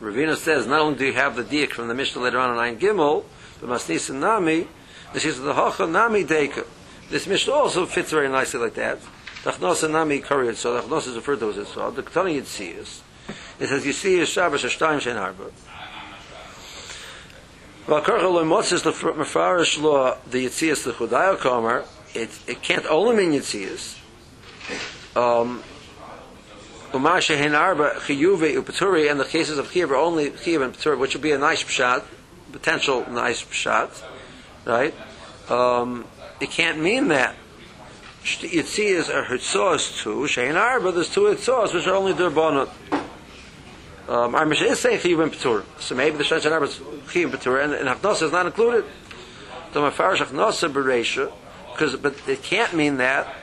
[0.00, 2.58] Ravina says not only do you have the diak from the Mishnah later on in
[2.58, 3.24] Ein Gimel,
[3.60, 4.68] but Masnisa Nami,
[5.12, 6.64] this is the Hacha Nami Deka.
[7.10, 8.98] This Mishnah also fits very nicely like that.
[9.42, 11.90] Hachnosa Nami Kuriyat, so Hachnosa is referred to as so.
[11.90, 13.00] The Ketani Yitziyas.
[13.58, 15.50] It says you a Shabbos a Shtayim Shein Arba.
[17.86, 21.86] V'akarcha lo motzes the mefarish law the Yitzias the Chudaya Komer.
[22.14, 23.98] It it can't only mean Yitzias.
[25.16, 25.62] Um,
[26.94, 30.98] Umar Shein Arba Chiyuve Upaturi and the cases of Chiyuv are only Chiyuv and Paturi,
[30.98, 32.04] which would be a nice pshat,
[32.52, 34.02] potential nice pshat,
[34.64, 34.94] right?
[35.50, 36.04] Um,
[36.42, 37.36] it can't mean that.
[38.24, 40.22] Yitzias are Hitzos too.
[40.22, 42.68] Shein Arba there's two Hitzos which are only Durbonot.
[44.08, 45.64] Um, our Mishnah is saying Chiyuv and Petur.
[45.78, 48.84] So maybe the Shechan Arba is Chiyuv and Petur, and, and Hafnasa is not included.
[49.72, 51.32] The Mefarish Hafnasa Bereisha,
[51.72, 53.34] because, but it can't mean that,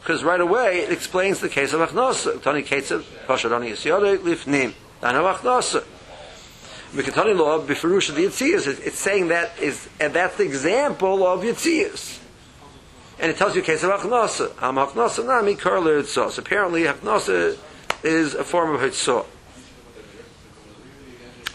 [0.00, 2.42] because right away it explains the case of Hafnasa.
[2.42, 4.74] Tani Ketzev, Pasharani Yisyode, Lifnim.
[5.00, 5.84] Dano Hafnasa.
[6.92, 12.20] Mikatani law, Bifarusha the Yitzias, it's saying that is, and that's the example of Yitzias.
[13.18, 14.50] And it tells you a case of Hafnasa.
[14.62, 16.38] Am Hafnasa Nami Karler Yitzos.
[16.38, 17.56] Apparently Hafnasa
[18.02, 19.24] is a form of Hitzah.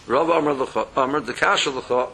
[0.06, 2.08] Rav Amr the Kasha L'cha,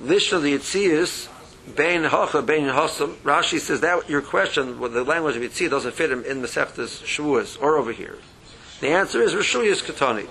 [0.00, 1.28] Lishna the Yitzias,
[1.74, 5.94] Bein Hacha, Bein Hasam, Rashi says that your question, well, the language of Yitzia doesn't
[5.94, 8.18] fit in, in Masechtas Shavuos, or over here.
[8.80, 10.28] The answer is Rishuyas Katani.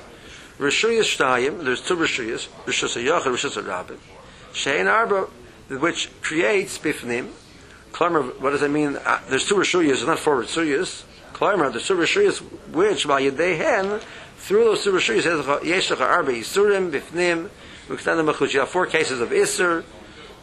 [0.58, 3.98] Rishuyas Shtayim, there's two Rishuyas, Rishus HaYachar, Rishus HaRabin.
[4.54, 5.28] Shein Arba,
[5.70, 7.32] which creates Bifnim,
[7.92, 8.98] Klamar, what does that mean?
[8.98, 11.04] Uh, there's two Rishuyas, not four Rishuyas.
[11.34, 12.40] Klamar, there's two Rishuyas,
[12.72, 14.02] which, by Yedehen,
[14.38, 15.24] through those two Rishuyas,
[15.62, 17.50] Yeshach Arba Yisurim, Bifnim,
[17.88, 18.54] Muktanim Machush.
[18.54, 19.84] You have four cases of Isser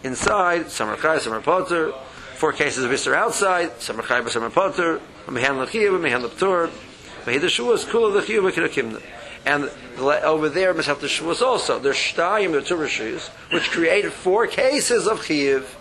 [0.03, 1.93] inside, some are Chai, some are Potter,
[2.37, 7.73] four cases of Isser outside, some are Chai, some are Potter, Mehan Lachiyav, Mehan Shua
[7.75, 9.03] is Kula Lachiyav, Vakira
[9.45, 9.65] And
[9.97, 14.47] the over there, Masechta Shavuos also, there's Shtayim, there are two Rishis, which created four
[14.47, 15.78] cases of Chiv.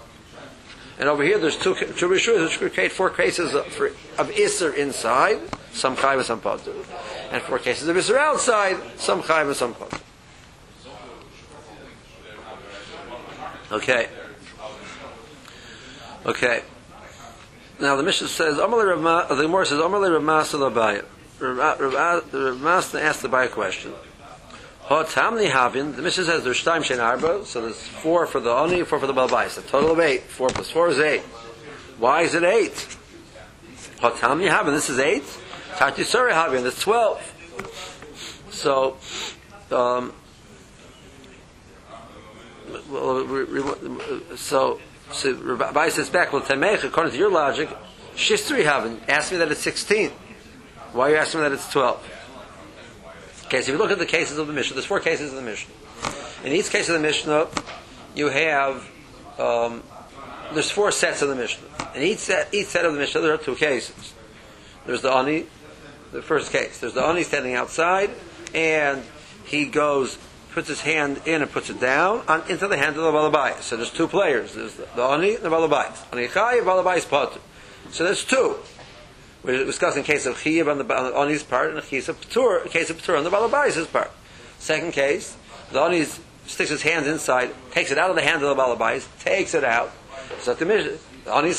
[0.99, 4.75] And over here, there's two, two Rishis which create four cases of, for, of Isser
[4.75, 5.39] inside,
[5.71, 6.73] some Chayv and some Potter.
[7.31, 9.99] And four cases of Isser outside, some Chayv and some Potter.
[13.71, 14.07] Okay.
[16.25, 16.61] Okay.
[17.79, 21.05] Now the mission says, Amalei Rav Ma- the Gemara says, Amalei Rav Masa Labaya.
[21.39, 22.23] Rav
[22.59, 23.93] Masa asked the Baya question.
[24.87, 28.83] Hot Hamni Havin, the Mishnah says there's Shen Arba, so there's four for the Oni,
[28.83, 29.57] four for the Balbais.
[29.57, 30.21] A total of eight.
[30.21, 31.23] Four plus four is eight.
[31.99, 32.97] Why is it eight?
[33.99, 35.25] Hot Hamni Havin, this is eight.
[35.75, 37.21] Tati Suri Havin, that's twelve.
[38.49, 38.95] So,
[39.71, 40.13] um,
[44.37, 44.79] so,
[45.11, 47.69] so Rabbi says back, well, Temech, according to your logic,
[48.15, 50.11] Shistri Havin, ask me that it's 16.
[50.93, 52.16] Why are you asking me that it's 12?
[53.47, 55.37] Okay, so if you look at the cases of the Mishnah, there's four cases of
[55.37, 55.73] the Mishnah.
[56.43, 57.47] In each case of the Mishnah,
[58.13, 58.85] you have,
[59.39, 59.83] um,
[60.53, 61.65] there's four sets of the Mishnah.
[61.95, 64.13] In each set, each set of the Mishnah, there are two cases.
[64.85, 65.45] There's the Ani,
[66.11, 66.81] the first case.
[66.81, 68.09] There's the Ani standing outside,
[68.53, 69.01] and
[69.45, 70.17] he goes,
[70.51, 73.61] puts his hand in and puts it down on, into the hand of the Balabais.
[73.61, 74.55] So there's two players.
[74.55, 76.11] There's the, the Ani and the Balabais.
[76.11, 77.39] Ani Chai, Balabais Potter.
[77.91, 78.57] So there's two.
[79.43, 82.65] We're discussing case of Chiyab on the on Ani's part and a case of Ptur,
[82.65, 84.11] a case of Ptur on the Balabais' part.
[84.59, 85.37] Second case,
[85.71, 86.05] the Ani
[86.47, 89.63] sticks his hand inside, takes it out of the hand of the Balabais, takes it
[89.63, 89.91] out.
[90.39, 90.99] So the the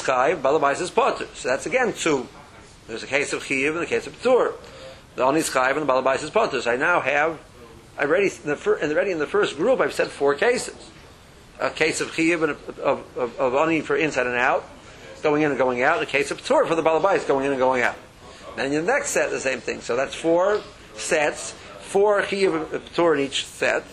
[0.05, 1.27] Chai, Balabais is Potter.
[1.35, 2.27] So that's again two.
[2.87, 4.55] There's a case of Chiyab and a case of Ptur.
[5.15, 6.61] The Ani's Chai and the Balabais is Potter.
[6.61, 7.39] So I now have,
[7.99, 10.91] I already in the, fir, already in the first group, I've said four cases.
[11.61, 14.69] A case of Chiyab and a, of, of, of Ani for inside and out,
[15.23, 15.95] going in and going out.
[15.95, 17.97] In the case of Ptur for the Balabais, going in and going out.
[18.57, 19.81] Then in the next set, the same thing.
[19.81, 20.61] So that's four
[20.95, 23.85] sets, four Chiyab and Ptur in each set,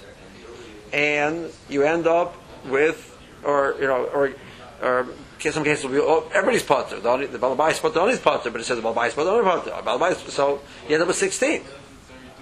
[0.92, 2.36] and you end up
[2.66, 4.34] with, or you know, or
[4.82, 5.08] or
[5.44, 7.00] in some cases will be oh, everybody's potter.
[7.00, 9.44] The only the balabais potter, the potter, but it says the balabais potter, the only
[9.44, 9.72] potter.
[9.72, 11.62] Balabais, so you end up with sixteen.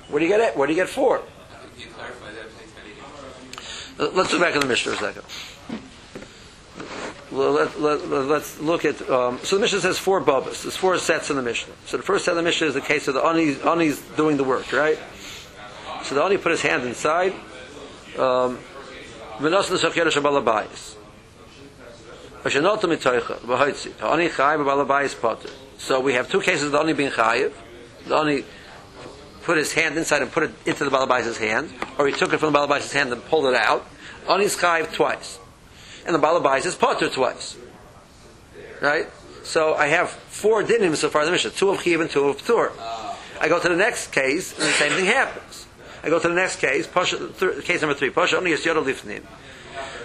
[0.09, 0.55] Where do you get it?
[0.55, 1.19] Where do you get four?
[1.19, 1.25] Can
[1.77, 2.71] you clarify that, please?
[2.77, 5.23] I didn't- Let's go back to the Mishnah for a second.
[7.33, 9.01] Let, let, let, us look at.
[9.09, 10.61] Um, so the Mishnah says four bubbas.
[10.61, 11.73] There's four sets in the Mishnah.
[11.87, 14.37] So the first set of the Mishnah is the case of the Ani, Ani's doing
[14.37, 14.99] the work, right?
[16.03, 17.33] So the Ani put his hand inside.
[18.19, 18.59] Um.
[19.39, 19.49] So
[25.99, 27.51] we have two cases of the Ani being chayiv.
[28.05, 28.45] The Ani
[29.41, 32.37] put his hand inside and put it into the Balabais' hand, or he took it
[32.37, 33.87] from the Balabais' hand and pulled it out.
[34.29, 35.39] Ani's chayiv twice.
[36.05, 37.57] And the Balabais is potter twice.
[38.81, 39.07] Right?
[39.43, 41.51] So I have four dinim so far in the Mishnah.
[41.51, 42.71] Two of Chiv and two of Ptur.
[43.39, 45.67] I go to the next case, and the same thing happens.
[46.03, 48.09] I go to the next case, Pasha, th- case number three.
[48.09, 49.23] Pasha only is Yoda Lifnim.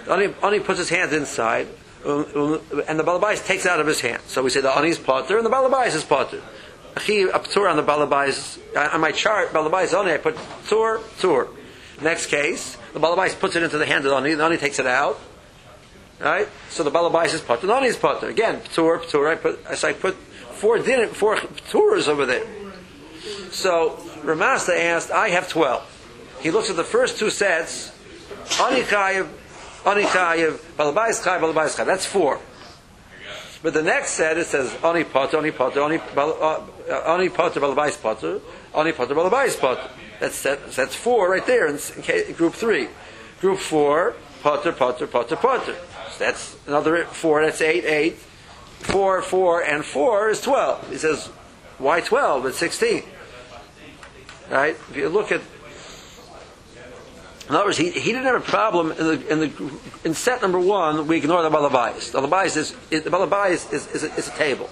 [0.07, 1.67] Only, only puts his hand inside,
[2.05, 4.21] um, um, and the Balabais takes it out of his hand.
[4.27, 6.41] So we say the Ani's potter, and the Balabais is potter.
[7.01, 8.59] Chiv, a Ptur on the Balabais,
[8.93, 11.47] on my chart, Balabais only, I put Tur, Tur.
[12.01, 14.87] Next case, the Balabais puts it into the hand of the Ani, the takes it
[14.87, 15.19] out.
[16.19, 16.49] Right?
[16.69, 18.27] So the Balabais is potter, Ani is potter.
[18.27, 22.45] Again, Ptur, Ptur, I put, so I put four din, four Pturas over there.
[23.51, 23.91] So
[24.23, 26.39] Ramasta asked, I have 12.
[26.41, 27.91] He looks at the first two sets,
[28.59, 29.27] Ani Chayiv,
[29.85, 31.85] Ani Chayiv, Balabais Chayiv, Balabais Chayiv.
[31.85, 32.39] That's four.
[33.61, 37.59] But the next set, it says Ani Potter, Ani Potter, Ani Bal- uh, Ani Potter,
[37.59, 38.39] Balabais Potter,
[38.73, 39.89] Ani Potter, Balabais Potter.
[40.19, 42.87] That's, that, that's four right there in, in group three.
[43.41, 45.75] Group four, Potter, Potter, Potter, Potter.
[46.19, 48.17] That's another four, that's eight, eight.
[48.79, 50.89] Four, four, and four is twelve.
[50.89, 51.27] He says,
[51.79, 52.45] why twelve?
[52.45, 53.03] It's sixteen.
[54.49, 54.75] Right?
[54.89, 55.41] If you look at
[57.49, 60.41] in other words, he, he didn't have a problem in the, in the in set
[60.41, 61.07] number one.
[61.07, 62.11] We ignore the balabais.
[62.11, 64.69] The balabais is the balabais is, is, a, is a table,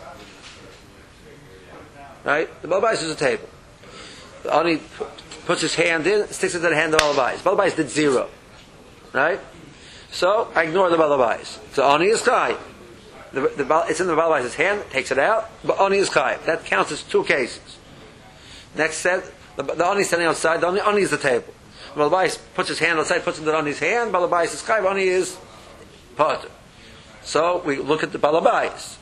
[2.24, 2.50] right?
[2.62, 3.50] The balabais is a table.
[4.44, 5.08] The Ani pu-
[5.48, 7.38] puts his hand in, sticks it to the hand of balabais.
[7.40, 8.30] Balabais did zero,
[9.12, 9.40] right?
[10.12, 11.60] So I ignore the balabais.
[11.74, 12.58] So Ani is chai.
[13.34, 16.38] The, the, it's in the balabais' hand, takes it out, but Ani is chai.
[16.46, 17.78] That counts as two cases.
[18.76, 19.24] Next set,
[19.56, 20.62] the, the is standing outside.
[20.62, 21.54] The Ani is the table.
[21.94, 24.14] The Balabais puts his hand outside, puts it on his hand.
[24.14, 24.86] Balabais is chai.
[24.86, 25.38] Ani is
[26.16, 26.50] potter.
[27.24, 28.98] So we look at the balabais.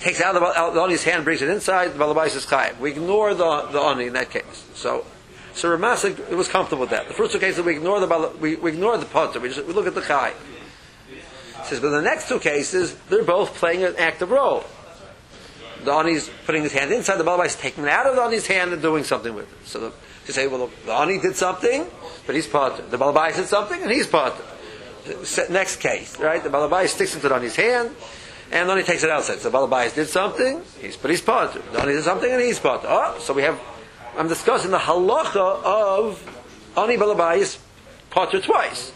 [0.00, 1.94] Takes out the, out the Ani's hand, brings it inside.
[1.94, 2.72] The balabais is chai.
[2.80, 4.64] We ignore the the in that case.
[4.74, 5.04] So.
[5.58, 7.08] So Ramasik was comfortable with that.
[7.08, 9.40] The first two cases we ignore the we, we ignore the potter.
[9.40, 10.32] We just we look at the chai.
[11.64, 14.64] Says, but the next two cases they're both playing an active role.
[15.84, 18.20] The the Ani's putting his hand inside, the Balabais is taking it out of the
[18.22, 19.66] Ani's hand and doing something with it.
[19.66, 19.92] So the,
[20.26, 21.86] to say, well, the, the Ani did something,
[22.26, 22.90] but he's part.
[22.90, 24.34] The Balabais did something, and he's part.
[25.48, 26.42] Next case, right?
[26.42, 27.90] The Balabais sticks it on his hand,
[28.52, 29.38] and then he takes it outside.
[29.38, 31.54] So the Balabais did something, he's, but he's part.
[31.54, 32.82] The Ani did something, and he's part.
[32.84, 33.58] Oh, so we have,
[34.18, 37.58] I'm discussing the halacha of Ani Balabais
[38.10, 38.92] potter twice.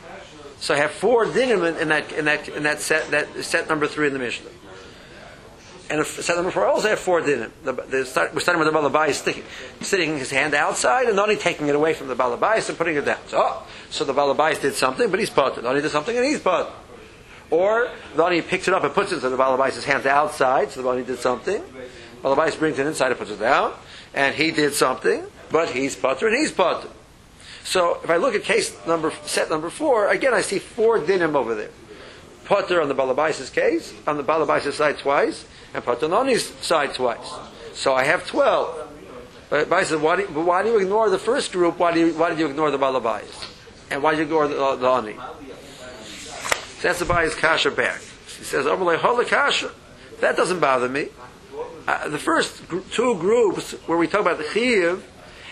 [0.58, 3.86] So I have four dinim in that in that in that set that set number
[3.86, 4.50] three in the Mishnah.
[5.90, 7.50] And if set number four also have four dinim.
[7.62, 9.44] The, the start, we're starting with the balabais sticking,
[9.80, 13.04] sitting his hand outside and only taking it away from the balabais and putting it
[13.04, 13.18] down.
[13.28, 15.54] So, oh, so the balabais did something, but he's part.
[15.54, 16.68] The did something and he's part.
[17.50, 20.82] Or the Ani picks it up and puts it into the balabais' hand outside, so
[20.82, 21.62] the Ani did something.
[22.22, 23.74] Balabais brings it inside and puts it down,
[24.14, 26.88] and he did something, but he's potter and he's potter.
[27.64, 31.34] So if I look at case number set number four, again I see four dinim
[31.34, 31.70] over there.
[32.44, 36.94] Potter on the Balabais' case, on the Balabais' side twice, and Potter on his side
[36.94, 37.32] twice.
[37.72, 38.88] So I have twelve.
[39.48, 41.78] But Bai said, why do, you, why do you ignore the first group?
[41.78, 43.50] Why, do you, why did you ignore the Balabais?
[43.90, 45.14] And why did you ignore the, uh, the Ani?
[46.78, 48.00] So that's the Bai's kasha back.
[48.38, 49.26] He says, Amalei Hola.
[50.20, 51.08] That doesn't bother me.
[51.86, 55.04] Uh, the first gr- two groups where we talk about the Chiv,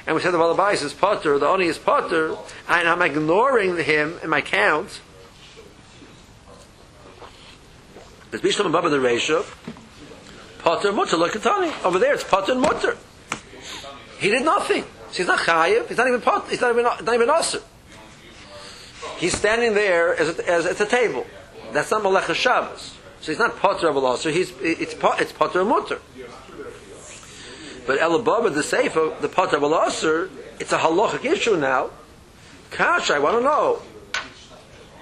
[0.06, 2.36] and we said the Balabais is Potter, the Oni is Potter,
[2.68, 5.00] and I'm ignoring him in my count.
[8.30, 9.44] There's Bishlam above the ratio.
[10.60, 11.72] Potter Mutter, look at Tani.
[11.84, 12.96] Over there it's Potter and Mutter.
[14.18, 14.84] He did nothing.
[15.10, 17.62] So he's not Chayiv, he's not even Potter, he's not even, not even Aser.
[19.16, 21.26] He's standing there as, as at a table.
[21.72, 22.96] That's not Malach Shabbos.
[23.20, 26.00] So he's not Potter of Aser, he's, it's, it's Potter and Mutter.
[27.90, 31.90] But Elababa, the Sefer, the of Aser, it's a halachic issue now.
[32.70, 33.82] Kash, I want to know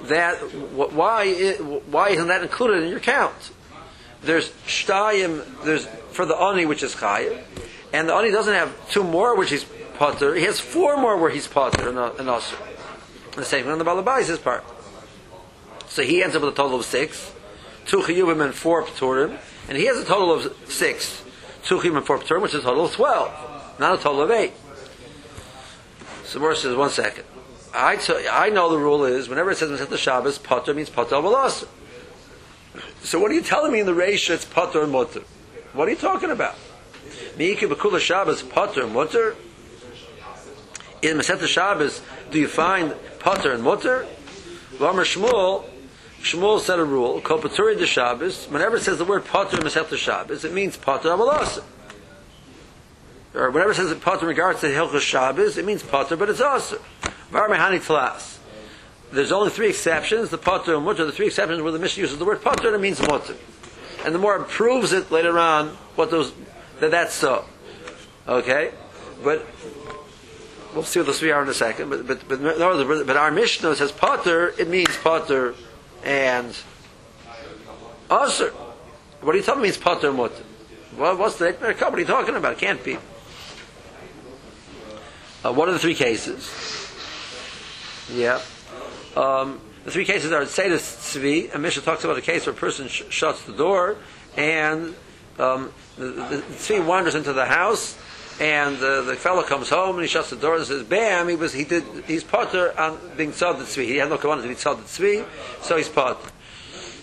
[0.05, 0.39] that
[0.73, 1.35] why
[1.91, 3.51] why isn't that included in your count?
[4.23, 7.45] There's shtayim, there's for the ani which is chayiv,
[7.93, 9.67] and the ani doesn't have two more which he's
[9.99, 10.35] potter.
[10.35, 12.57] He has four more where he's potter and also
[13.37, 14.65] the same thing on the balabais part.
[15.89, 17.35] So he ends up with a total of six,
[17.85, 19.37] two chiyuvim and four pturim,
[19.69, 21.23] and he has a total of six,
[21.69, 23.31] two and four pturim, which is a total of twelve,
[23.79, 24.55] not a total of eight.
[26.25, 27.25] So Morris says, one second.
[27.75, 31.21] I, t- I know the rule is whenever it says Masechet Shabbos, Potter means Potter
[31.21, 31.67] Balas.
[33.03, 35.23] So what are you telling me in the Reish it's Potter and Mutter?
[35.75, 36.55] What are you talking about?
[37.37, 39.37] Miiki Bekula Shabbos, Potter and Mutter?
[41.03, 42.01] In Masechet Shabbos,
[42.31, 44.07] do you find Potter and Mutter?
[44.81, 45.65] Lamer Shmuel,
[46.23, 49.63] Shmuel said a rule, called Paturi de Shabbos, whenever it says the word Potter in
[49.63, 51.61] Masechet Shabbos, it means Potter Balas.
[53.35, 56.41] Or whenever it says Potter in regards to Hilchos Shabbos, it means Potter, but it's
[56.41, 56.81] also.
[57.31, 58.39] Varmehani Tlas.
[59.13, 62.19] There's only three exceptions, the Potter and Mutter, the three exceptions where the Mishnah uses
[62.19, 63.37] the word Potter it means Mutter.
[64.05, 66.33] And the more it proves it later on, what those,
[66.81, 67.45] that that's so.
[68.27, 68.73] Okay?
[69.23, 69.47] But,
[70.75, 73.31] we'll see what the three are in a second, but, but, but, no, but our
[73.31, 75.55] Mishnah says Potter, it means Potter
[76.09, 76.57] and
[78.09, 78.49] Usher.
[79.21, 80.43] What are you telling me Potter and Mutter?
[80.97, 82.55] What's the What are you talking about?
[82.55, 82.97] It can't be.
[85.45, 86.51] Uh, what are the three cases?
[88.11, 88.41] Yeah.
[89.15, 92.59] Um, the three cases are Tzedus Tzvi, and Mishnah talks about a case where a
[92.59, 93.97] person sh- shuts the door,
[94.37, 94.95] and
[95.39, 97.99] um, the, the, the Tzvi wanders into the house,
[98.41, 101.29] and uh, the fellow comes home and he shuts the door and says, "Bam!
[101.29, 103.85] He was he did he's potter on being tzad tzvi.
[103.85, 105.27] He had no kavanah to be tzad tzvi,
[105.63, 106.31] so he's potter."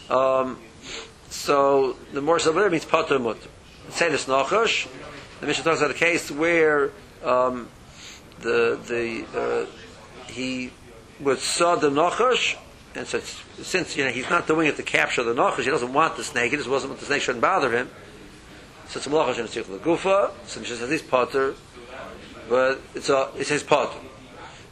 [0.10, 0.60] Um,
[1.30, 3.50] so the more so there means potter mutter.
[3.90, 4.88] Tzedus nachash.
[5.42, 6.92] The Mishnah talks about a case where
[7.24, 7.68] um,
[8.40, 10.72] the the uh, he
[11.20, 12.58] with saw the nachash,
[12.96, 13.20] and so
[13.62, 16.24] since you know he's not doing it to capture the nachash, he doesn't want the
[16.24, 16.52] snake.
[16.52, 17.90] He just wasn't the snake shouldn't bother him.
[18.96, 20.32] So it's a.
[20.46, 21.54] So he says he's potter,
[22.48, 24.00] but it's a it says potter,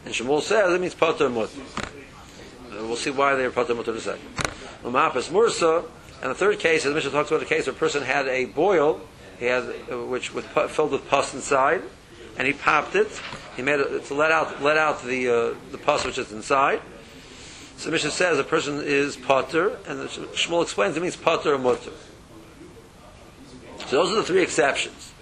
[0.05, 1.59] and Shmuel says it means potter mutter.
[1.59, 4.25] Uh, we'll see why they're potter mutter in a second.
[4.85, 5.83] Umapas mursa,
[6.21, 8.45] and the third case, the Mishnah talks about a case where a person had a
[8.45, 9.01] boil,
[9.39, 11.81] he had uh, which with filled with pus inside,
[12.37, 13.21] and he popped it.
[13.57, 16.79] He made it to let out let out the uh, the pus which is inside.
[17.75, 21.91] So Mishnah says a person is potter, and Shmuel explains it means potter or mutter.
[23.93, 25.13] So those are the three exceptions.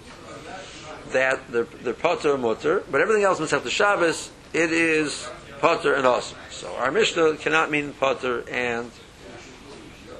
[1.10, 4.32] That they're, they're potter mutter, but everything else must have the Shabbos.
[4.54, 5.28] It is
[5.60, 6.38] potter and awesome.
[6.52, 8.90] So our Mishnah cannot mean potter and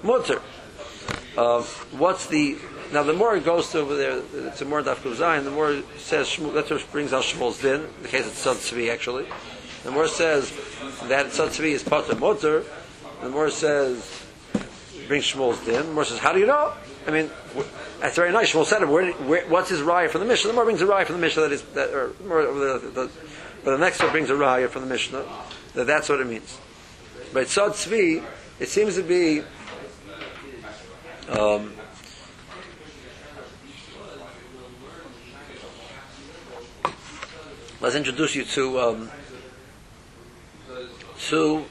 [0.04, 0.42] mutter.
[1.38, 2.58] Uh, what's the
[2.92, 5.72] now, the more it goes to over there, it's a more daf Zayin, the more
[5.72, 9.28] it says, Shmuel, that's what brings out Shmuel's din, the case of Tzad Tzvi, actually.
[9.86, 10.52] The more it says
[11.04, 12.66] that Tzad is Potter Motor,
[13.22, 14.26] the more it says,
[15.08, 16.74] brings Shmuel's din, the more it says, how do you know?
[17.08, 17.30] I mean,
[18.02, 18.52] That's very nice.
[18.52, 20.48] Shmuel said, where, where, what's his raya from the Mishnah?
[20.48, 23.12] The more brings a raya from the Mishnah that is, that, or more, the, the,
[23.64, 25.24] but the next one brings a raya from the Mishnah
[25.76, 26.58] that that's what it means.
[27.32, 28.24] But Sod Tzvi,
[28.60, 29.44] it seems to be
[31.30, 31.74] um,
[37.80, 39.12] let's introduce you to um,
[41.28, 41.66] to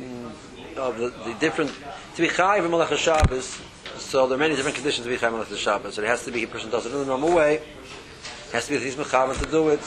[0.00, 1.70] mm, of the, the different
[2.16, 3.75] to be chayiv in Malach.
[4.06, 5.96] So there are many different conditions to be in Malach Shabbos.
[5.96, 7.56] So it has to be a person does it in the normal way.
[7.56, 9.80] It has to be he's mechavan to do it.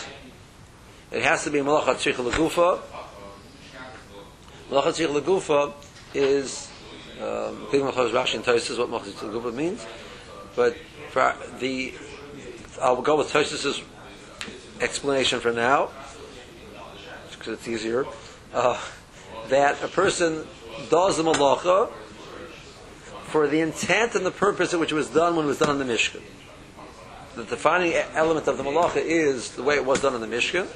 [1.09, 2.81] It has to be Malach Tzrich Lagufa.
[4.69, 5.73] Malach Tzrich Lagufa
[6.13, 6.69] is
[7.21, 9.87] um, Big Malachos Rashi and Tosis what Malach Tzrich Lagufa means,
[10.53, 10.75] but
[11.11, 11.93] for the
[12.81, 13.81] I'll go with Tosis's
[14.81, 15.91] explanation for now
[17.31, 18.05] because it's easier.
[18.53, 18.77] Uh,
[19.47, 20.45] that a person
[20.89, 21.89] does the malacha
[23.29, 25.79] for the intent and the purpose at which it was done when it was done
[25.79, 26.21] in the Mishkan.
[27.35, 30.67] The defining element of the malacha is the way it was done in the Mishkan.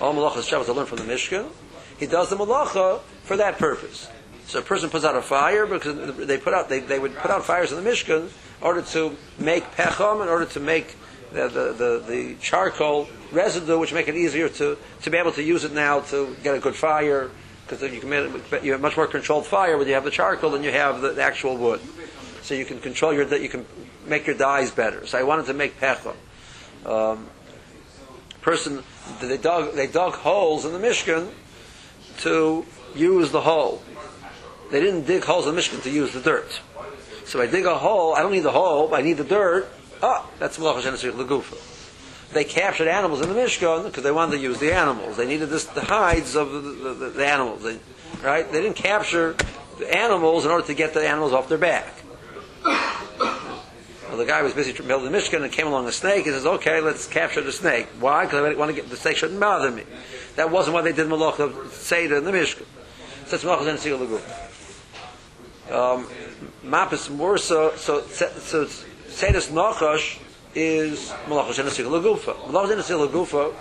[0.00, 1.50] All malachas Shabbos are learned from the Mishkan.
[1.98, 4.08] He does the malacha for that purpose.
[4.46, 7.30] So a person puts out a fire because they put out they, they would put
[7.30, 8.30] out fires in the Mishkan in
[8.62, 10.96] order to make pecham, in order to make
[11.32, 15.42] the, the, the, the charcoal residue, which make it easier to, to be able to
[15.42, 17.30] use it now to get a good fire,
[17.68, 18.10] because you can
[18.64, 21.12] you have much more controlled fire when you have the charcoal than you have the,
[21.12, 21.80] the actual wood.
[22.42, 23.66] So you can control your you can
[24.06, 25.06] make your dyes better.
[25.06, 26.14] So I wanted to make pecham.
[26.86, 27.28] Um,
[28.40, 28.82] person
[29.20, 31.30] they dug they dug holes in the Mishkan
[32.18, 32.64] to
[32.94, 33.82] use the hole.
[34.70, 36.60] They didn't dig holes in the Mishkan to use the dirt.
[37.24, 38.14] So I dig a hole.
[38.14, 38.94] I don't need the hole.
[38.94, 39.68] I need the dirt.
[40.02, 41.77] Ah, that's Malach Hashem Lagufa.
[42.32, 45.16] They captured animals in the Mishkan because they wanted to use the animals.
[45.16, 47.62] They needed this, the hides of the, the, the, animals.
[47.62, 47.78] They,
[48.22, 48.50] right?
[48.50, 49.34] They didn't capture
[49.78, 51.94] the animals in order to get the animals off their back.
[52.62, 56.24] Well, the guy was busy building the Mishkan and came along a snake.
[56.24, 57.86] He says, "Okay, let's capture the snake.
[58.00, 58.24] Why?
[58.24, 59.84] Because I want to get the snake shouldn't bother me."
[60.36, 62.64] That wasn't why they did Malach of Seder in the Mishkan.
[63.26, 64.02] So it's Malach and Sigil
[65.70, 66.06] Um
[66.64, 70.18] Mapis Mursa, so so Tzedus Nachash
[70.54, 72.34] is Malach Sigil Lagufa.
[72.48, 73.54] Malach Sigil Lagufa.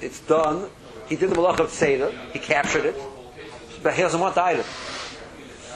[0.00, 0.68] It's done.
[1.08, 2.12] He did the Malach of Seder.
[2.32, 2.96] He captured it,
[3.82, 4.64] but he doesn't want the item.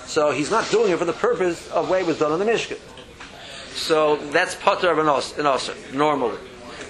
[0.07, 2.51] So he's not doing it for the purpose of way it was done in the
[2.53, 2.79] Mishkan.
[3.75, 6.39] So that's pater of an osir, normally.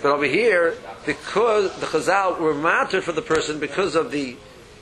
[0.02, 4.36] But over here, because the chazal were mattered for the person because of the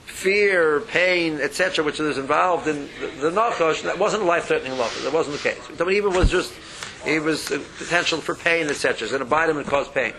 [0.04, 5.04] fear, pain, etc., which is involved in the, the nachash, that wasn't a life-threatening lachash.
[5.04, 5.60] That wasn't the case.
[5.80, 6.52] I mean, even was just,
[7.06, 7.46] it was
[7.78, 9.02] potential for pain, etc.
[9.02, 10.12] It's going to bite him and cause pain.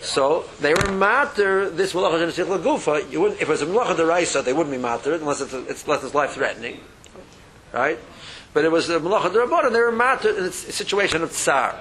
[0.00, 3.10] So they were matter this malacha and gufa.
[3.10, 5.84] You wouldn't, if it was a malacha deraisa, they wouldn't be matter unless it's, it's
[5.84, 6.80] unless it's life threatening,
[7.72, 7.98] right?
[8.52, 11.80] But it was a malacha derabot, and they were matter in a situation of tsar.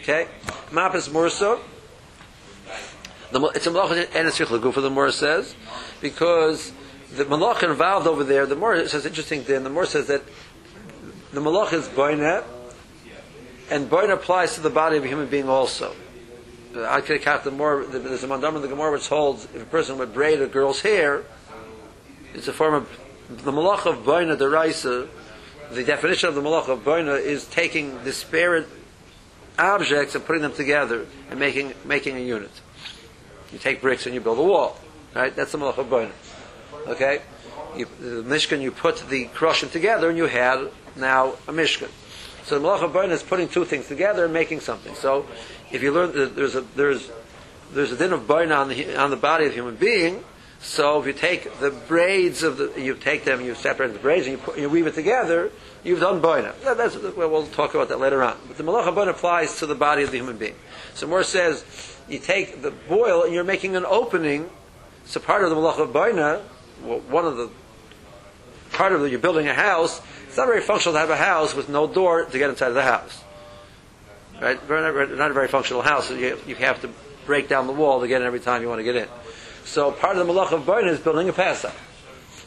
[0.00, 0.26] Okay,
[0.70, 1.60] mapis murso.
[3.30, 4.80] The, it's a malacha and a tzrich gufa.
[4.80, 5.54] The Mor says
[6.00, 6.72] because
[7.14, 8.46] the malacha involved over there.
[8.46, 9.64] The Mor says interesting thing.
[9.64, 10.22] The Mor says that
[11.32, 12.42] the malacha is boina,
[13.70, 15.94] and boina applies to the body of a human being also.
[16.74, 17.84] Uh, I could count the more.
[17.84, 20.80] There's a mandam in the Gemara which holds if a person would braid a girl's
[20.80, 21.24] hair,
[22.34, 25.08] it's a form of the malach of boina deraisa.
[25.70, 28.66] The definition of the malach of boina is taking disparate
[29.58, 32.50] objects and putting them together and making making a unit.
[33.52, 34.78] You take bricks and you build a wall,
[35.14, 35.34] right?
[35.34, 36.12] That's the malach of boina.
[36.86, 37.22] Okay,
[37.76, 41.90] you, the mishkan you put the crushing together and you had now a mishkan.
[42.48, 44.94] So the malach of boina is putting two things together and making something.
[44.94, 45.26] So
[45.70, 47.10] if you learn that there's a there's
[47.74, 50.24] there's a din of boina on the on the body of a human being.
[50.58, 54.26] So if you take the braids of the you take them, you separate the braids
[54.26, 55.52] and you put, you weave it together,
[55.84, 56.58] you've done boina.
[56.62, 58.38] That, that's well, we'll talk about that later on.
[58.48, 60.56] But the malach boina applies to the body of the human being.
[60.94, 64.48] So more says you take the boil and you're making an opening.
[65.04, 66.40] So part of the malach of boina,
[66.82, 67.50] well, one of the
[68.72, 70.00] part of the you're building a house.
[70.28, 72.74] It's not very functional to have a house with no door to get inside of
[72.74, 73.24] the house.
[74.40, 74.60] Right?
[74.68, 76.10] Not a very functional house.
[76.10, 76.90] You, you have to
[77.26, 79.08] break down the wall to get in every time you want to get in.
[79.64, 81.74] So part of the malach of boina is building a pesach.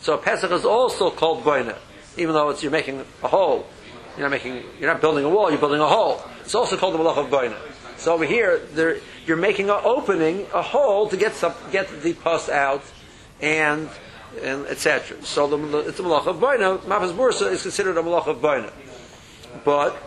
[0.01, 1.77] So a pesach is also called boina,
[2.17, 3.67] even though it's you're making a hole.
[4.15, 4.63] You're not making.
[4.79, 5.49] You're not building a wall.
[5.49, 6.23] You're building a hole.
[6.41, 7.57] It's also called the malach of boina.
[7.97, 12.13] So over here, there, you're making an opening, a hole to get some, get the
[12.13, 12.83] pus out,
[13.39, 13.89] and
[14.41, 15.23] and etc.
[15.23, 16.79] So the, it's a malach of boina.
[16.79, 18.71] Mafas bursa is considered a malach of boina,
[19.63, 20.01] but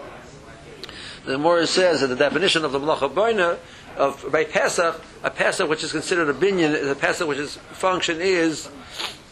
[1.24, 3.58] the Gemara says that the definition of the malach of boina
[3.96, 7.56] of by Pesach, a Pesach which is considered a binyan, is a Pesach which is
[7.72, 8.68] function is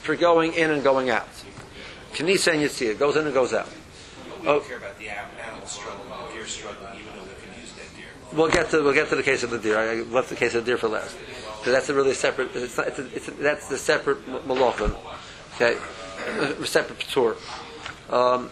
[0.00, 1.28] for going in and going out.
[2.12, 3.68] Kanisa and Yitzhak goes in and goes out.
[4.40, 5.38] We don't care about the animals.
[5.46, 8.06] animal struggling, the deer struggling, even though we can use that deer.
[8.32, 9.78] We'll get to we'll get to the case of the deer.
[9.78, 11.16] I left the case of the deer for last.
[11.64, 12.54] So that's a really separate.
[12.56, 14.96] It's not, it's a, it's a, that's the separate malachim.
[15.54, 15.78] Okay,
[16.60, 17.36] a separate tour.
[18.10, 18.50] Um,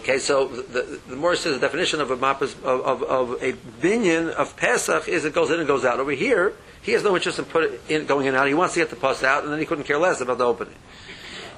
[0.00, 3.52] okay, so the the, more says the definition of a mapas of, of, of a
[3.80, 6.00] binyan of Pesach is it goes in and goes out.
[6.00, 8.48] Over here, he has no interest in put in going in and out.
[8.48, 10.44] He wants to get the pus out, and then he couldn't care less about the
[10.44, 10.74] opening.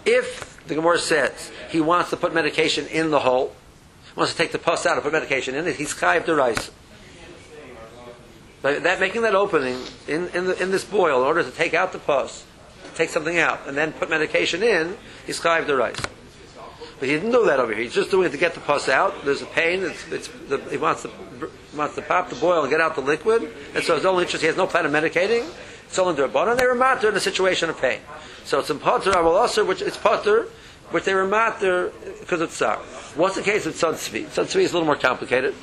[0.04, 3.56] If the Gemara says he wants to put medication in the hole,
[4.16, 6.70] wants to take the pus out and put medication in it, he's chayiv deraisa.
[8.64, 11.92] That making that opening in, in, the, in this boil in order to take out
[11.92, 12.46] the pus,
[12.94, 14.96] take something out, and then put medication in,
[15.26, 16.08] he's chayiv deraisa.
[16.98, 17.82] But he didn't do that over here.
[17.82, 19.22] He's just doing it to get the pus out.
[19.26, 19.82] There's a pain.
[19.82, 21.10] It's, it's the, he wants to
[21.76, 23.52] wants to pop the boil and get out the liquid.
[23.74, 25.46] And so his only interest, he has no plan of medicating.
[25.84, 28.00] It's only under and they were matter in a situation of pain.
[28.44, 30.44] So it's in potter aser, which it's potter,
[30.90, 32.78] which they were matter because it's tsar.
[33.14, 34.24] What's the case with tzad tzvi?
[34.26, 35.54] Tzvi is a little more complicated.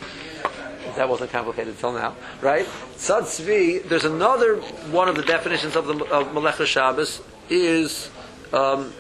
[0.95, 2.65] That wasn't complicated until now, right?
[2.95, 3.87] Tzad tzvi.
[3.87, 4.57] There's another
[4.91, 8.09] one of the definitions of the of Melecha Shabbos is.
[8.53, 8.93] Um,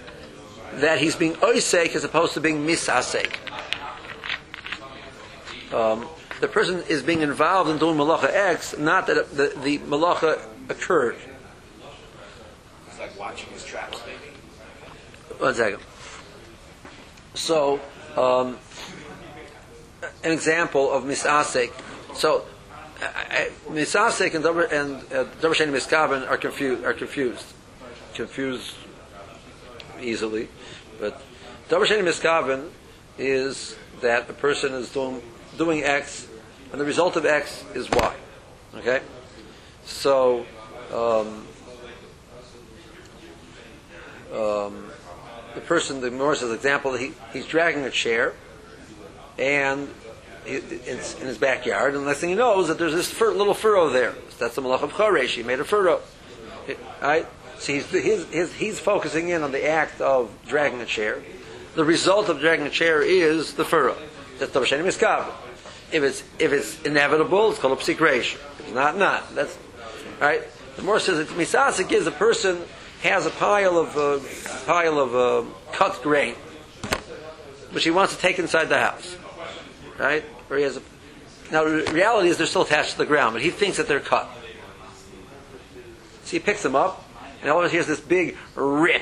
[0.75, 3.35] that he's being oisek as opposed to being misasek.
[5.73, 6.07] Um,
[6.39, 11.15] the person is being involved in doing malacha X, not that the, the malacha occurred.
[12.87, 14.35] It's like watching his traps, maybe.
[15.37, 15.81] One second.
[17.35, 17.79] So,
[18.17, 18.57] um,
[20.23, 21.71] an example of misasek.
[22.15, 22.45] So,
[23.69, 26.83] misasek and and uh, Dover Sheni miskaven are confused.
[26.83, 27.45] Are confused.
[28.13, 28.75] Confused
[30.01, 30.49] easily,
[30.99, 31.21] but
[31.69, 32.69] Dover Sheni miskaven
[33.17, 35.21] is that a person is doing
[35.57, 36.27] doing X,
[36.71, 38.15] and the result of X is Y.
[38.75, 39.01] Okay,
[39.85, 40.45] so.
[40.93, 41.47] Um,
[44.33, 44.91] um,
[45.55, 48.33] the person, the Morris example, he, he's dragging a chair,
[49.41, 49.89] and
[50.45, 53.53] it's in his backyard, and the next thing he knows that there's this fur, little
[53.53, 54.13] furrow there.
[54.39, 55.35] That's the malach of choresh.
[55.35, 56.01] He made a furrow.
[57.01, 57.27] Right?
[57.59, 61.21] So he's, he's focusing in on the act of dragging a chair.
[61.75, 63.95] The result of dragging a chair is the furrow.
[64.39, 65.31] That's the Hashem Miskav.
[65.91, 68.35] If it's if it's inevitable, it's called a psik reish.
[68.35, 69.35] If it's not, not.
[69.35, 69.57] That's
[70.19, 70.41] right.
[70.75, 72.61] The more says that misasik is a person
[73.03, 74.19] has a pile of uh,
[74.65, 76.35] pile of uh, cut grain,
[77.71, 79.15] which he wants to take inside the house,
[79.97, 80.23] right?
[80.49, 80.81] Or he has a,
[81.51, 84.29] now reality is they're still attached to the ground, but he thinks that they're cut.
[86.23, 87.07] So he picks them up,
[87.41, 89.01] and all he has this big rip.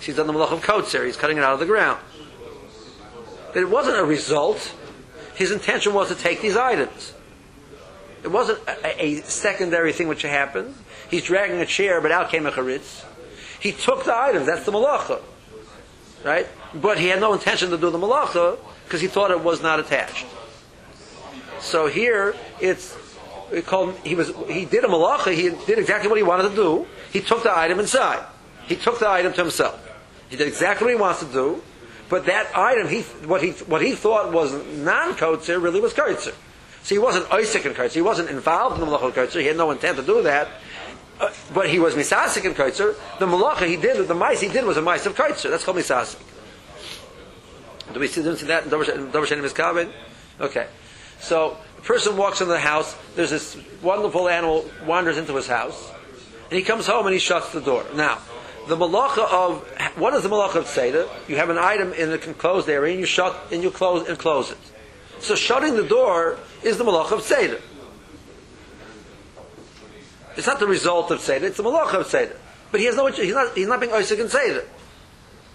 [0.00, 1.04] He's done the malach of kotzer.
[1.04, 2.00] He's cutting it out of the ground.
[3.52, 4.74] But it wasn't a result.
[5.34, 7.14] His intention was to take these items.
[8.22, 10.74] It wasn't a, a secondary thing which happened.
[11.10, 13.04] He's dragging a chair, but out came a charitz.
[13.60, 14.46] He took the items.
[14.46, 15.20] That's the malacha,
[16.24, 16.46] right?
[16.74, 18.58] But he had no intention to do the malacha
[18.88, 20.24] because he thought it was not attached.
[21.60, 22.96] So here it's
[23.52, 25.34] it called he was he did a malacha.
[25.34, 26.86] He did exactly what he wanted to do.
[27.12, 28.24] He took the item inside.
[28.66, 29.78] He took the item to himself.
[30.30, 31.62] He did exactly what he wants to do.
[32.08, 36.34] But that item, he what he what he thought was non kotzer really was kotzer.
[36.82, 37.92] So he wasn't oisek in kotzer.
[37.92, 39.40] He wasn't involved in the malacha kotzer.
[39.40, 40.48] He had no intent to do that.
[41.20, 42.94] Uh, but he was misasik in kotzer.
[43.18, 45.50] The malacha he did, the mice he did was a mice of kotzer.
[45.50, 46.22] That's called misasik.
[47.92, 49.92] Do we see, we see that in Dover Shenim Miskabin?
[50.40, 50.66] Okay.
[51.20, 52.96] So a person walks into the house.
[53.16, 55.90] There's this wonderful animal wanders into his house,
[56.50, 57.84] and he comes home and he shuts the door.
[57.94, 58.18] Now,
[58.68, 59.66] the malacha of
[59.96, 61.08] what is the malacha of seder?
[61.26, 64.18] You have an item in the enclosed area, and you shut and you close and
[64.18, 64.58] close it.
[65.20, 67.60] So shutting the door is the malacha of seder.
[70.36, 72.36] It's not the result of seder; it's the malacha of seder.
[72.70, 73.06] But he has no.
[73.06, 73.56] He's not.
[73.56, 74.64] He's not being oisek in seder,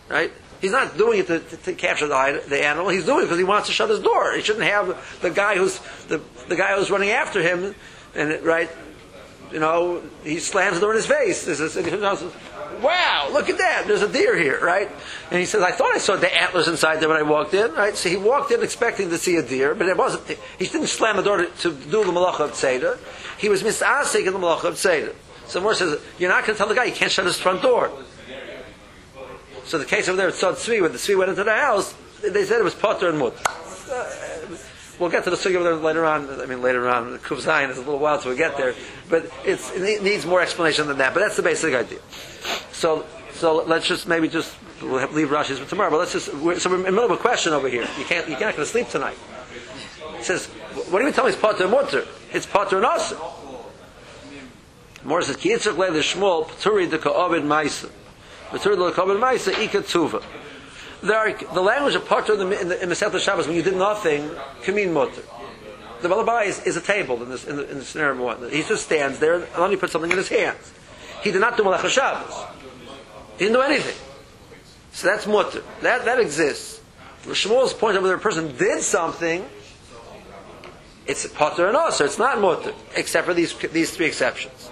[0.10, 0.32] right?
[0.64, 2.88] He's not doing it to, to, to capture the, the animal.
[2.88, 4.34] He's doing it because he wants to shut his door.
[4.34, 7.76] He shouldn't have the guy who's the, the guy who's running after him,
[8.16, 8.70] and right,
[9.52, 11.44] you know, he slams the door in his face.
[11.44, 11.76] This is,
[12.82, 13.88] wow, look at that!
[13.88, 14.90] There's a deer here, right?
[15.32, 17.74] And he says, I thought I saw the antlers inside there when I walked in,
[17.74, 17.98] right?
[17.98, 20.26] So he walked in expecting to see a deer, but it wasn't.
[20.58, 22.98] He didn't slam the door to, to do the malacha of tzeder.
[23.38, 25.14] He was misasik in the malacha of tzeder.
[25.46, 27.62] So Moore says, you're not going to tell the guy he can't shut his front
[27.62, 27.92] door.
[29.66, 31.94] So the case over there at Tzad Tzvi, when the Tzvi went into the house,
[32.22, 33.36] they said it was Potter and Mut.
[35.00, 36.30] We'll get to the over there later on.
[36.40, 38.76] I mean, later on, Kuv Zion is a little while till we get there.
[39.10, 41.14] But it needs more explanation than that.
[41.14, 42.00] But that's the basic idea.
[42.72, 45.90] So, so let's just maybe just we'll have, leave Rashi's for tomorrow.
[45.90, 47.88] But let's just we're, so we're in the middle of a question over here.
[47.98, 49.18] You can't you're not going to sleep tonight.
[50.20, 51.32] It says, what do you tell me?
[51.32, 52.06] It's Potter and Mutter.
[52.32, 53.18] It's Potter and Asa.
[55.04, 57.90] More says, Ki yitzchak le the Shmuel, Paturi de Ka'ovid Maisa.
[61.04, 64.32] There the language of Potter in the, in the, in Shabbos when you did nothing
[64.64, 65.22] can mean mutter.
[66.02, 68.50] The Balabai is, is a table in this in the, in the scenario one.
[68.50, 70.74] He just stands there and only puts something in his hands.
[71.22, 72.34] He did not do Malach Shabbos.
[73.38, 73.96] He didn't do anything.
[74.92, 75.64] So that's mutter.
[75.82, 76.82] That that exists.
[77.26, 79.46] Shmuel's point of whether a person did something,
[81.08, 84.70] it's potter and also it's not mutter, except for these these three exceptions.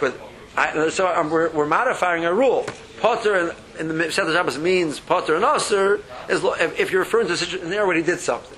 [0.00, 0.18] But
[0.56, 2.66] I, so um, we're, we're modifying a rule.
[3.02, 6.44] Potter in, in the Masechet Shabbos means potter and aser as
[6.78, 8.56] if, you're referring to a situation there where he did something.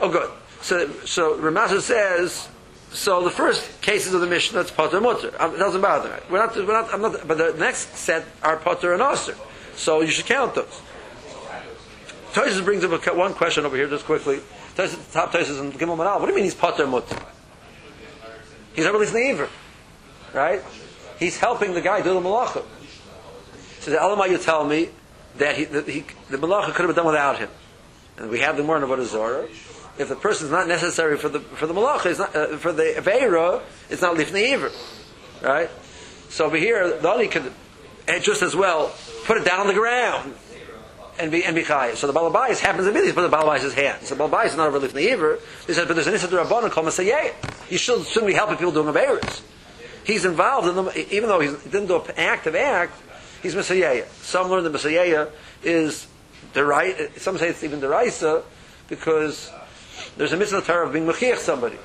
[0.00, 0.28] Oh, good.
[0.62, 2.48] So so Ramasa says.
[2.90, 5.32] So the first cases of the mission that's potter and mutter.
[5.40, 6.16] Um, It doesn't bother me.
[6.28, 6.56] We're not.
[6.56, 6.92] We're not.
[6.92, 7.26] I'm not.
[7.26, 9.36] But the next set are potter and aser.
[9.76, 10.82] So you should count those.
[12.32, 14.40] Tosis brings up a, one question over here just quickly.
[14.74, 16.18] Tosis, top Tosis and Gimel Manal.
[16.18, 17.16] What do you mean he's potter and mutter?
[18.74, 19.48] He's not releasing the Iver,
[20.34, 20.62] right?
[21.20, 22.64] He's helping the guy do the malacha.
[23.82, 24.90] So the Elamah, you tell me
[25.38, 27.48] that he, that he, the malacha could have been done without him,
[28.16, 29.48] and we have the more of Zorah.
[29.98, 32.70] If the person is not necessary for the for the malacha, it's not, uh, for
[32.72, 33.60] the aveira,
[33.90, 34.72] it's not lifnei
[35.42, 35.68] right?
[36.28, 37.52] So over here, the only could
[38.06, 40.32] eh, just as well put it down on the ground
[41.18, 41.96] and be and be chayiv.
[41.96, 44.06] So the balabais happens immediately put the balabais' hands.
[44.06, 45.40] So the balabais is not over lifnei Iver.
[45.66, 47.32] He said, but there's an issa rabbanon called masayeh.
[47.66, 49.42] He should shouldn't be helping people doing aveiras.
[50.04, 52.94] He's involved in them, even though he didn't do an active act.
[53.42, 54.06] He's masayeh.
[54.22, 55.30] Some learn that masayeh
[55.62, 56.06] is
[56.52, 57.10] the right.
[57.20, 58.42] Some say it's even the Raisa
[58.88, 59.50] because
[60.16, 61.78] there's a mitzvah of being mechiach somebody.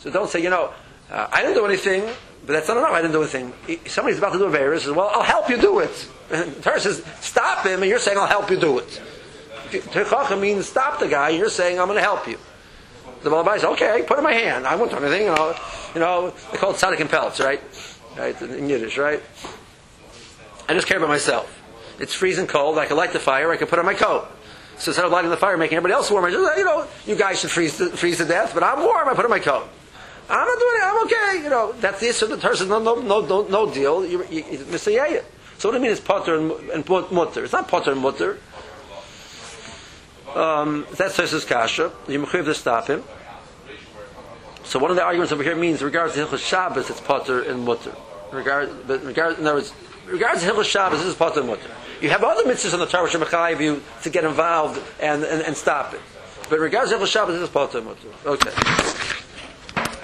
[0.00, 0.72] So don't say, you know,
[1.10, 2.02] uh, I didn't do anything,
[2.46, 2.90] but that's not enough.
[2.90, 3.52] I didn't do anything.
[3.86, 4.82] Somebody's about to do a virus.
[4.82, 6.08] Says, well, I'll help you do it.
[6.30, 9.00] And the Torah says, stop him, and you're saying, I'll help you do it.
[9.70, 11.30] Techacha means stop the guy.
[11.30, 12.38] and You're saying, I'm going to help you.
[13.22, 14.66] The Balabai says, okay, put in my hand.
[14.66, 15.22] I won't do anything.
[15.22, 15.56] You know,
[15.94, 17.60] you know they call it tzaddik and pelts, right?
[18.16, 19.22] Right in Yiddish, right?
[20.68, 21.60] I just care about myself.
[21.98, 22.78] It's freezing cold.
[22.78, 23.52] I can light the fire.
[23.52, 24.26] I can put on my coat.
[24.78, 27.14] So instead of lighting the fire, making everybody else warm, I just, you know, you
[27.14, 29.08] guys should freeze to, freeze to death, but I'm warm.
[29.08, 29.68] I put on my coat.
[30.28, 30.84] I'm not doing it.
[30.84, 31.44] I'm okay.
[31.44, 32.26] You know, that's the issue.
[32.26, 34.04] The says, no, no, no, no, no deal.
[34.04, 35.22] You, you, you masayeh.
[35.58, 37.44] So what do you mean it's potter and, and mutter?
[37.44, 38.38] It's not potter and mutter.
[40.34, 41.92] Um, that's Tosis Kasha.
[42.08, 43.04] You mechuyev to stop him.
[44.64, 47.64] So one of the arguments over here means, regards to Hilchos Shabbos, it's potter and
[47.64, 47.94] mutter.
[48.32, 49.72] Regard, but regard, in other words,
[50.06, 51.70] regards to Hilchos Shabbos, this is potter and mutter.
[52.00, 53.18] You have other mitzvahs on the Torah which are
[53.62, 56.00] you to get involved and, and, and stop it.
[56.50, 58.08] But regards to Hilchos Shabbos, this is potter and mutter.
[58.26, 59.23] Okay.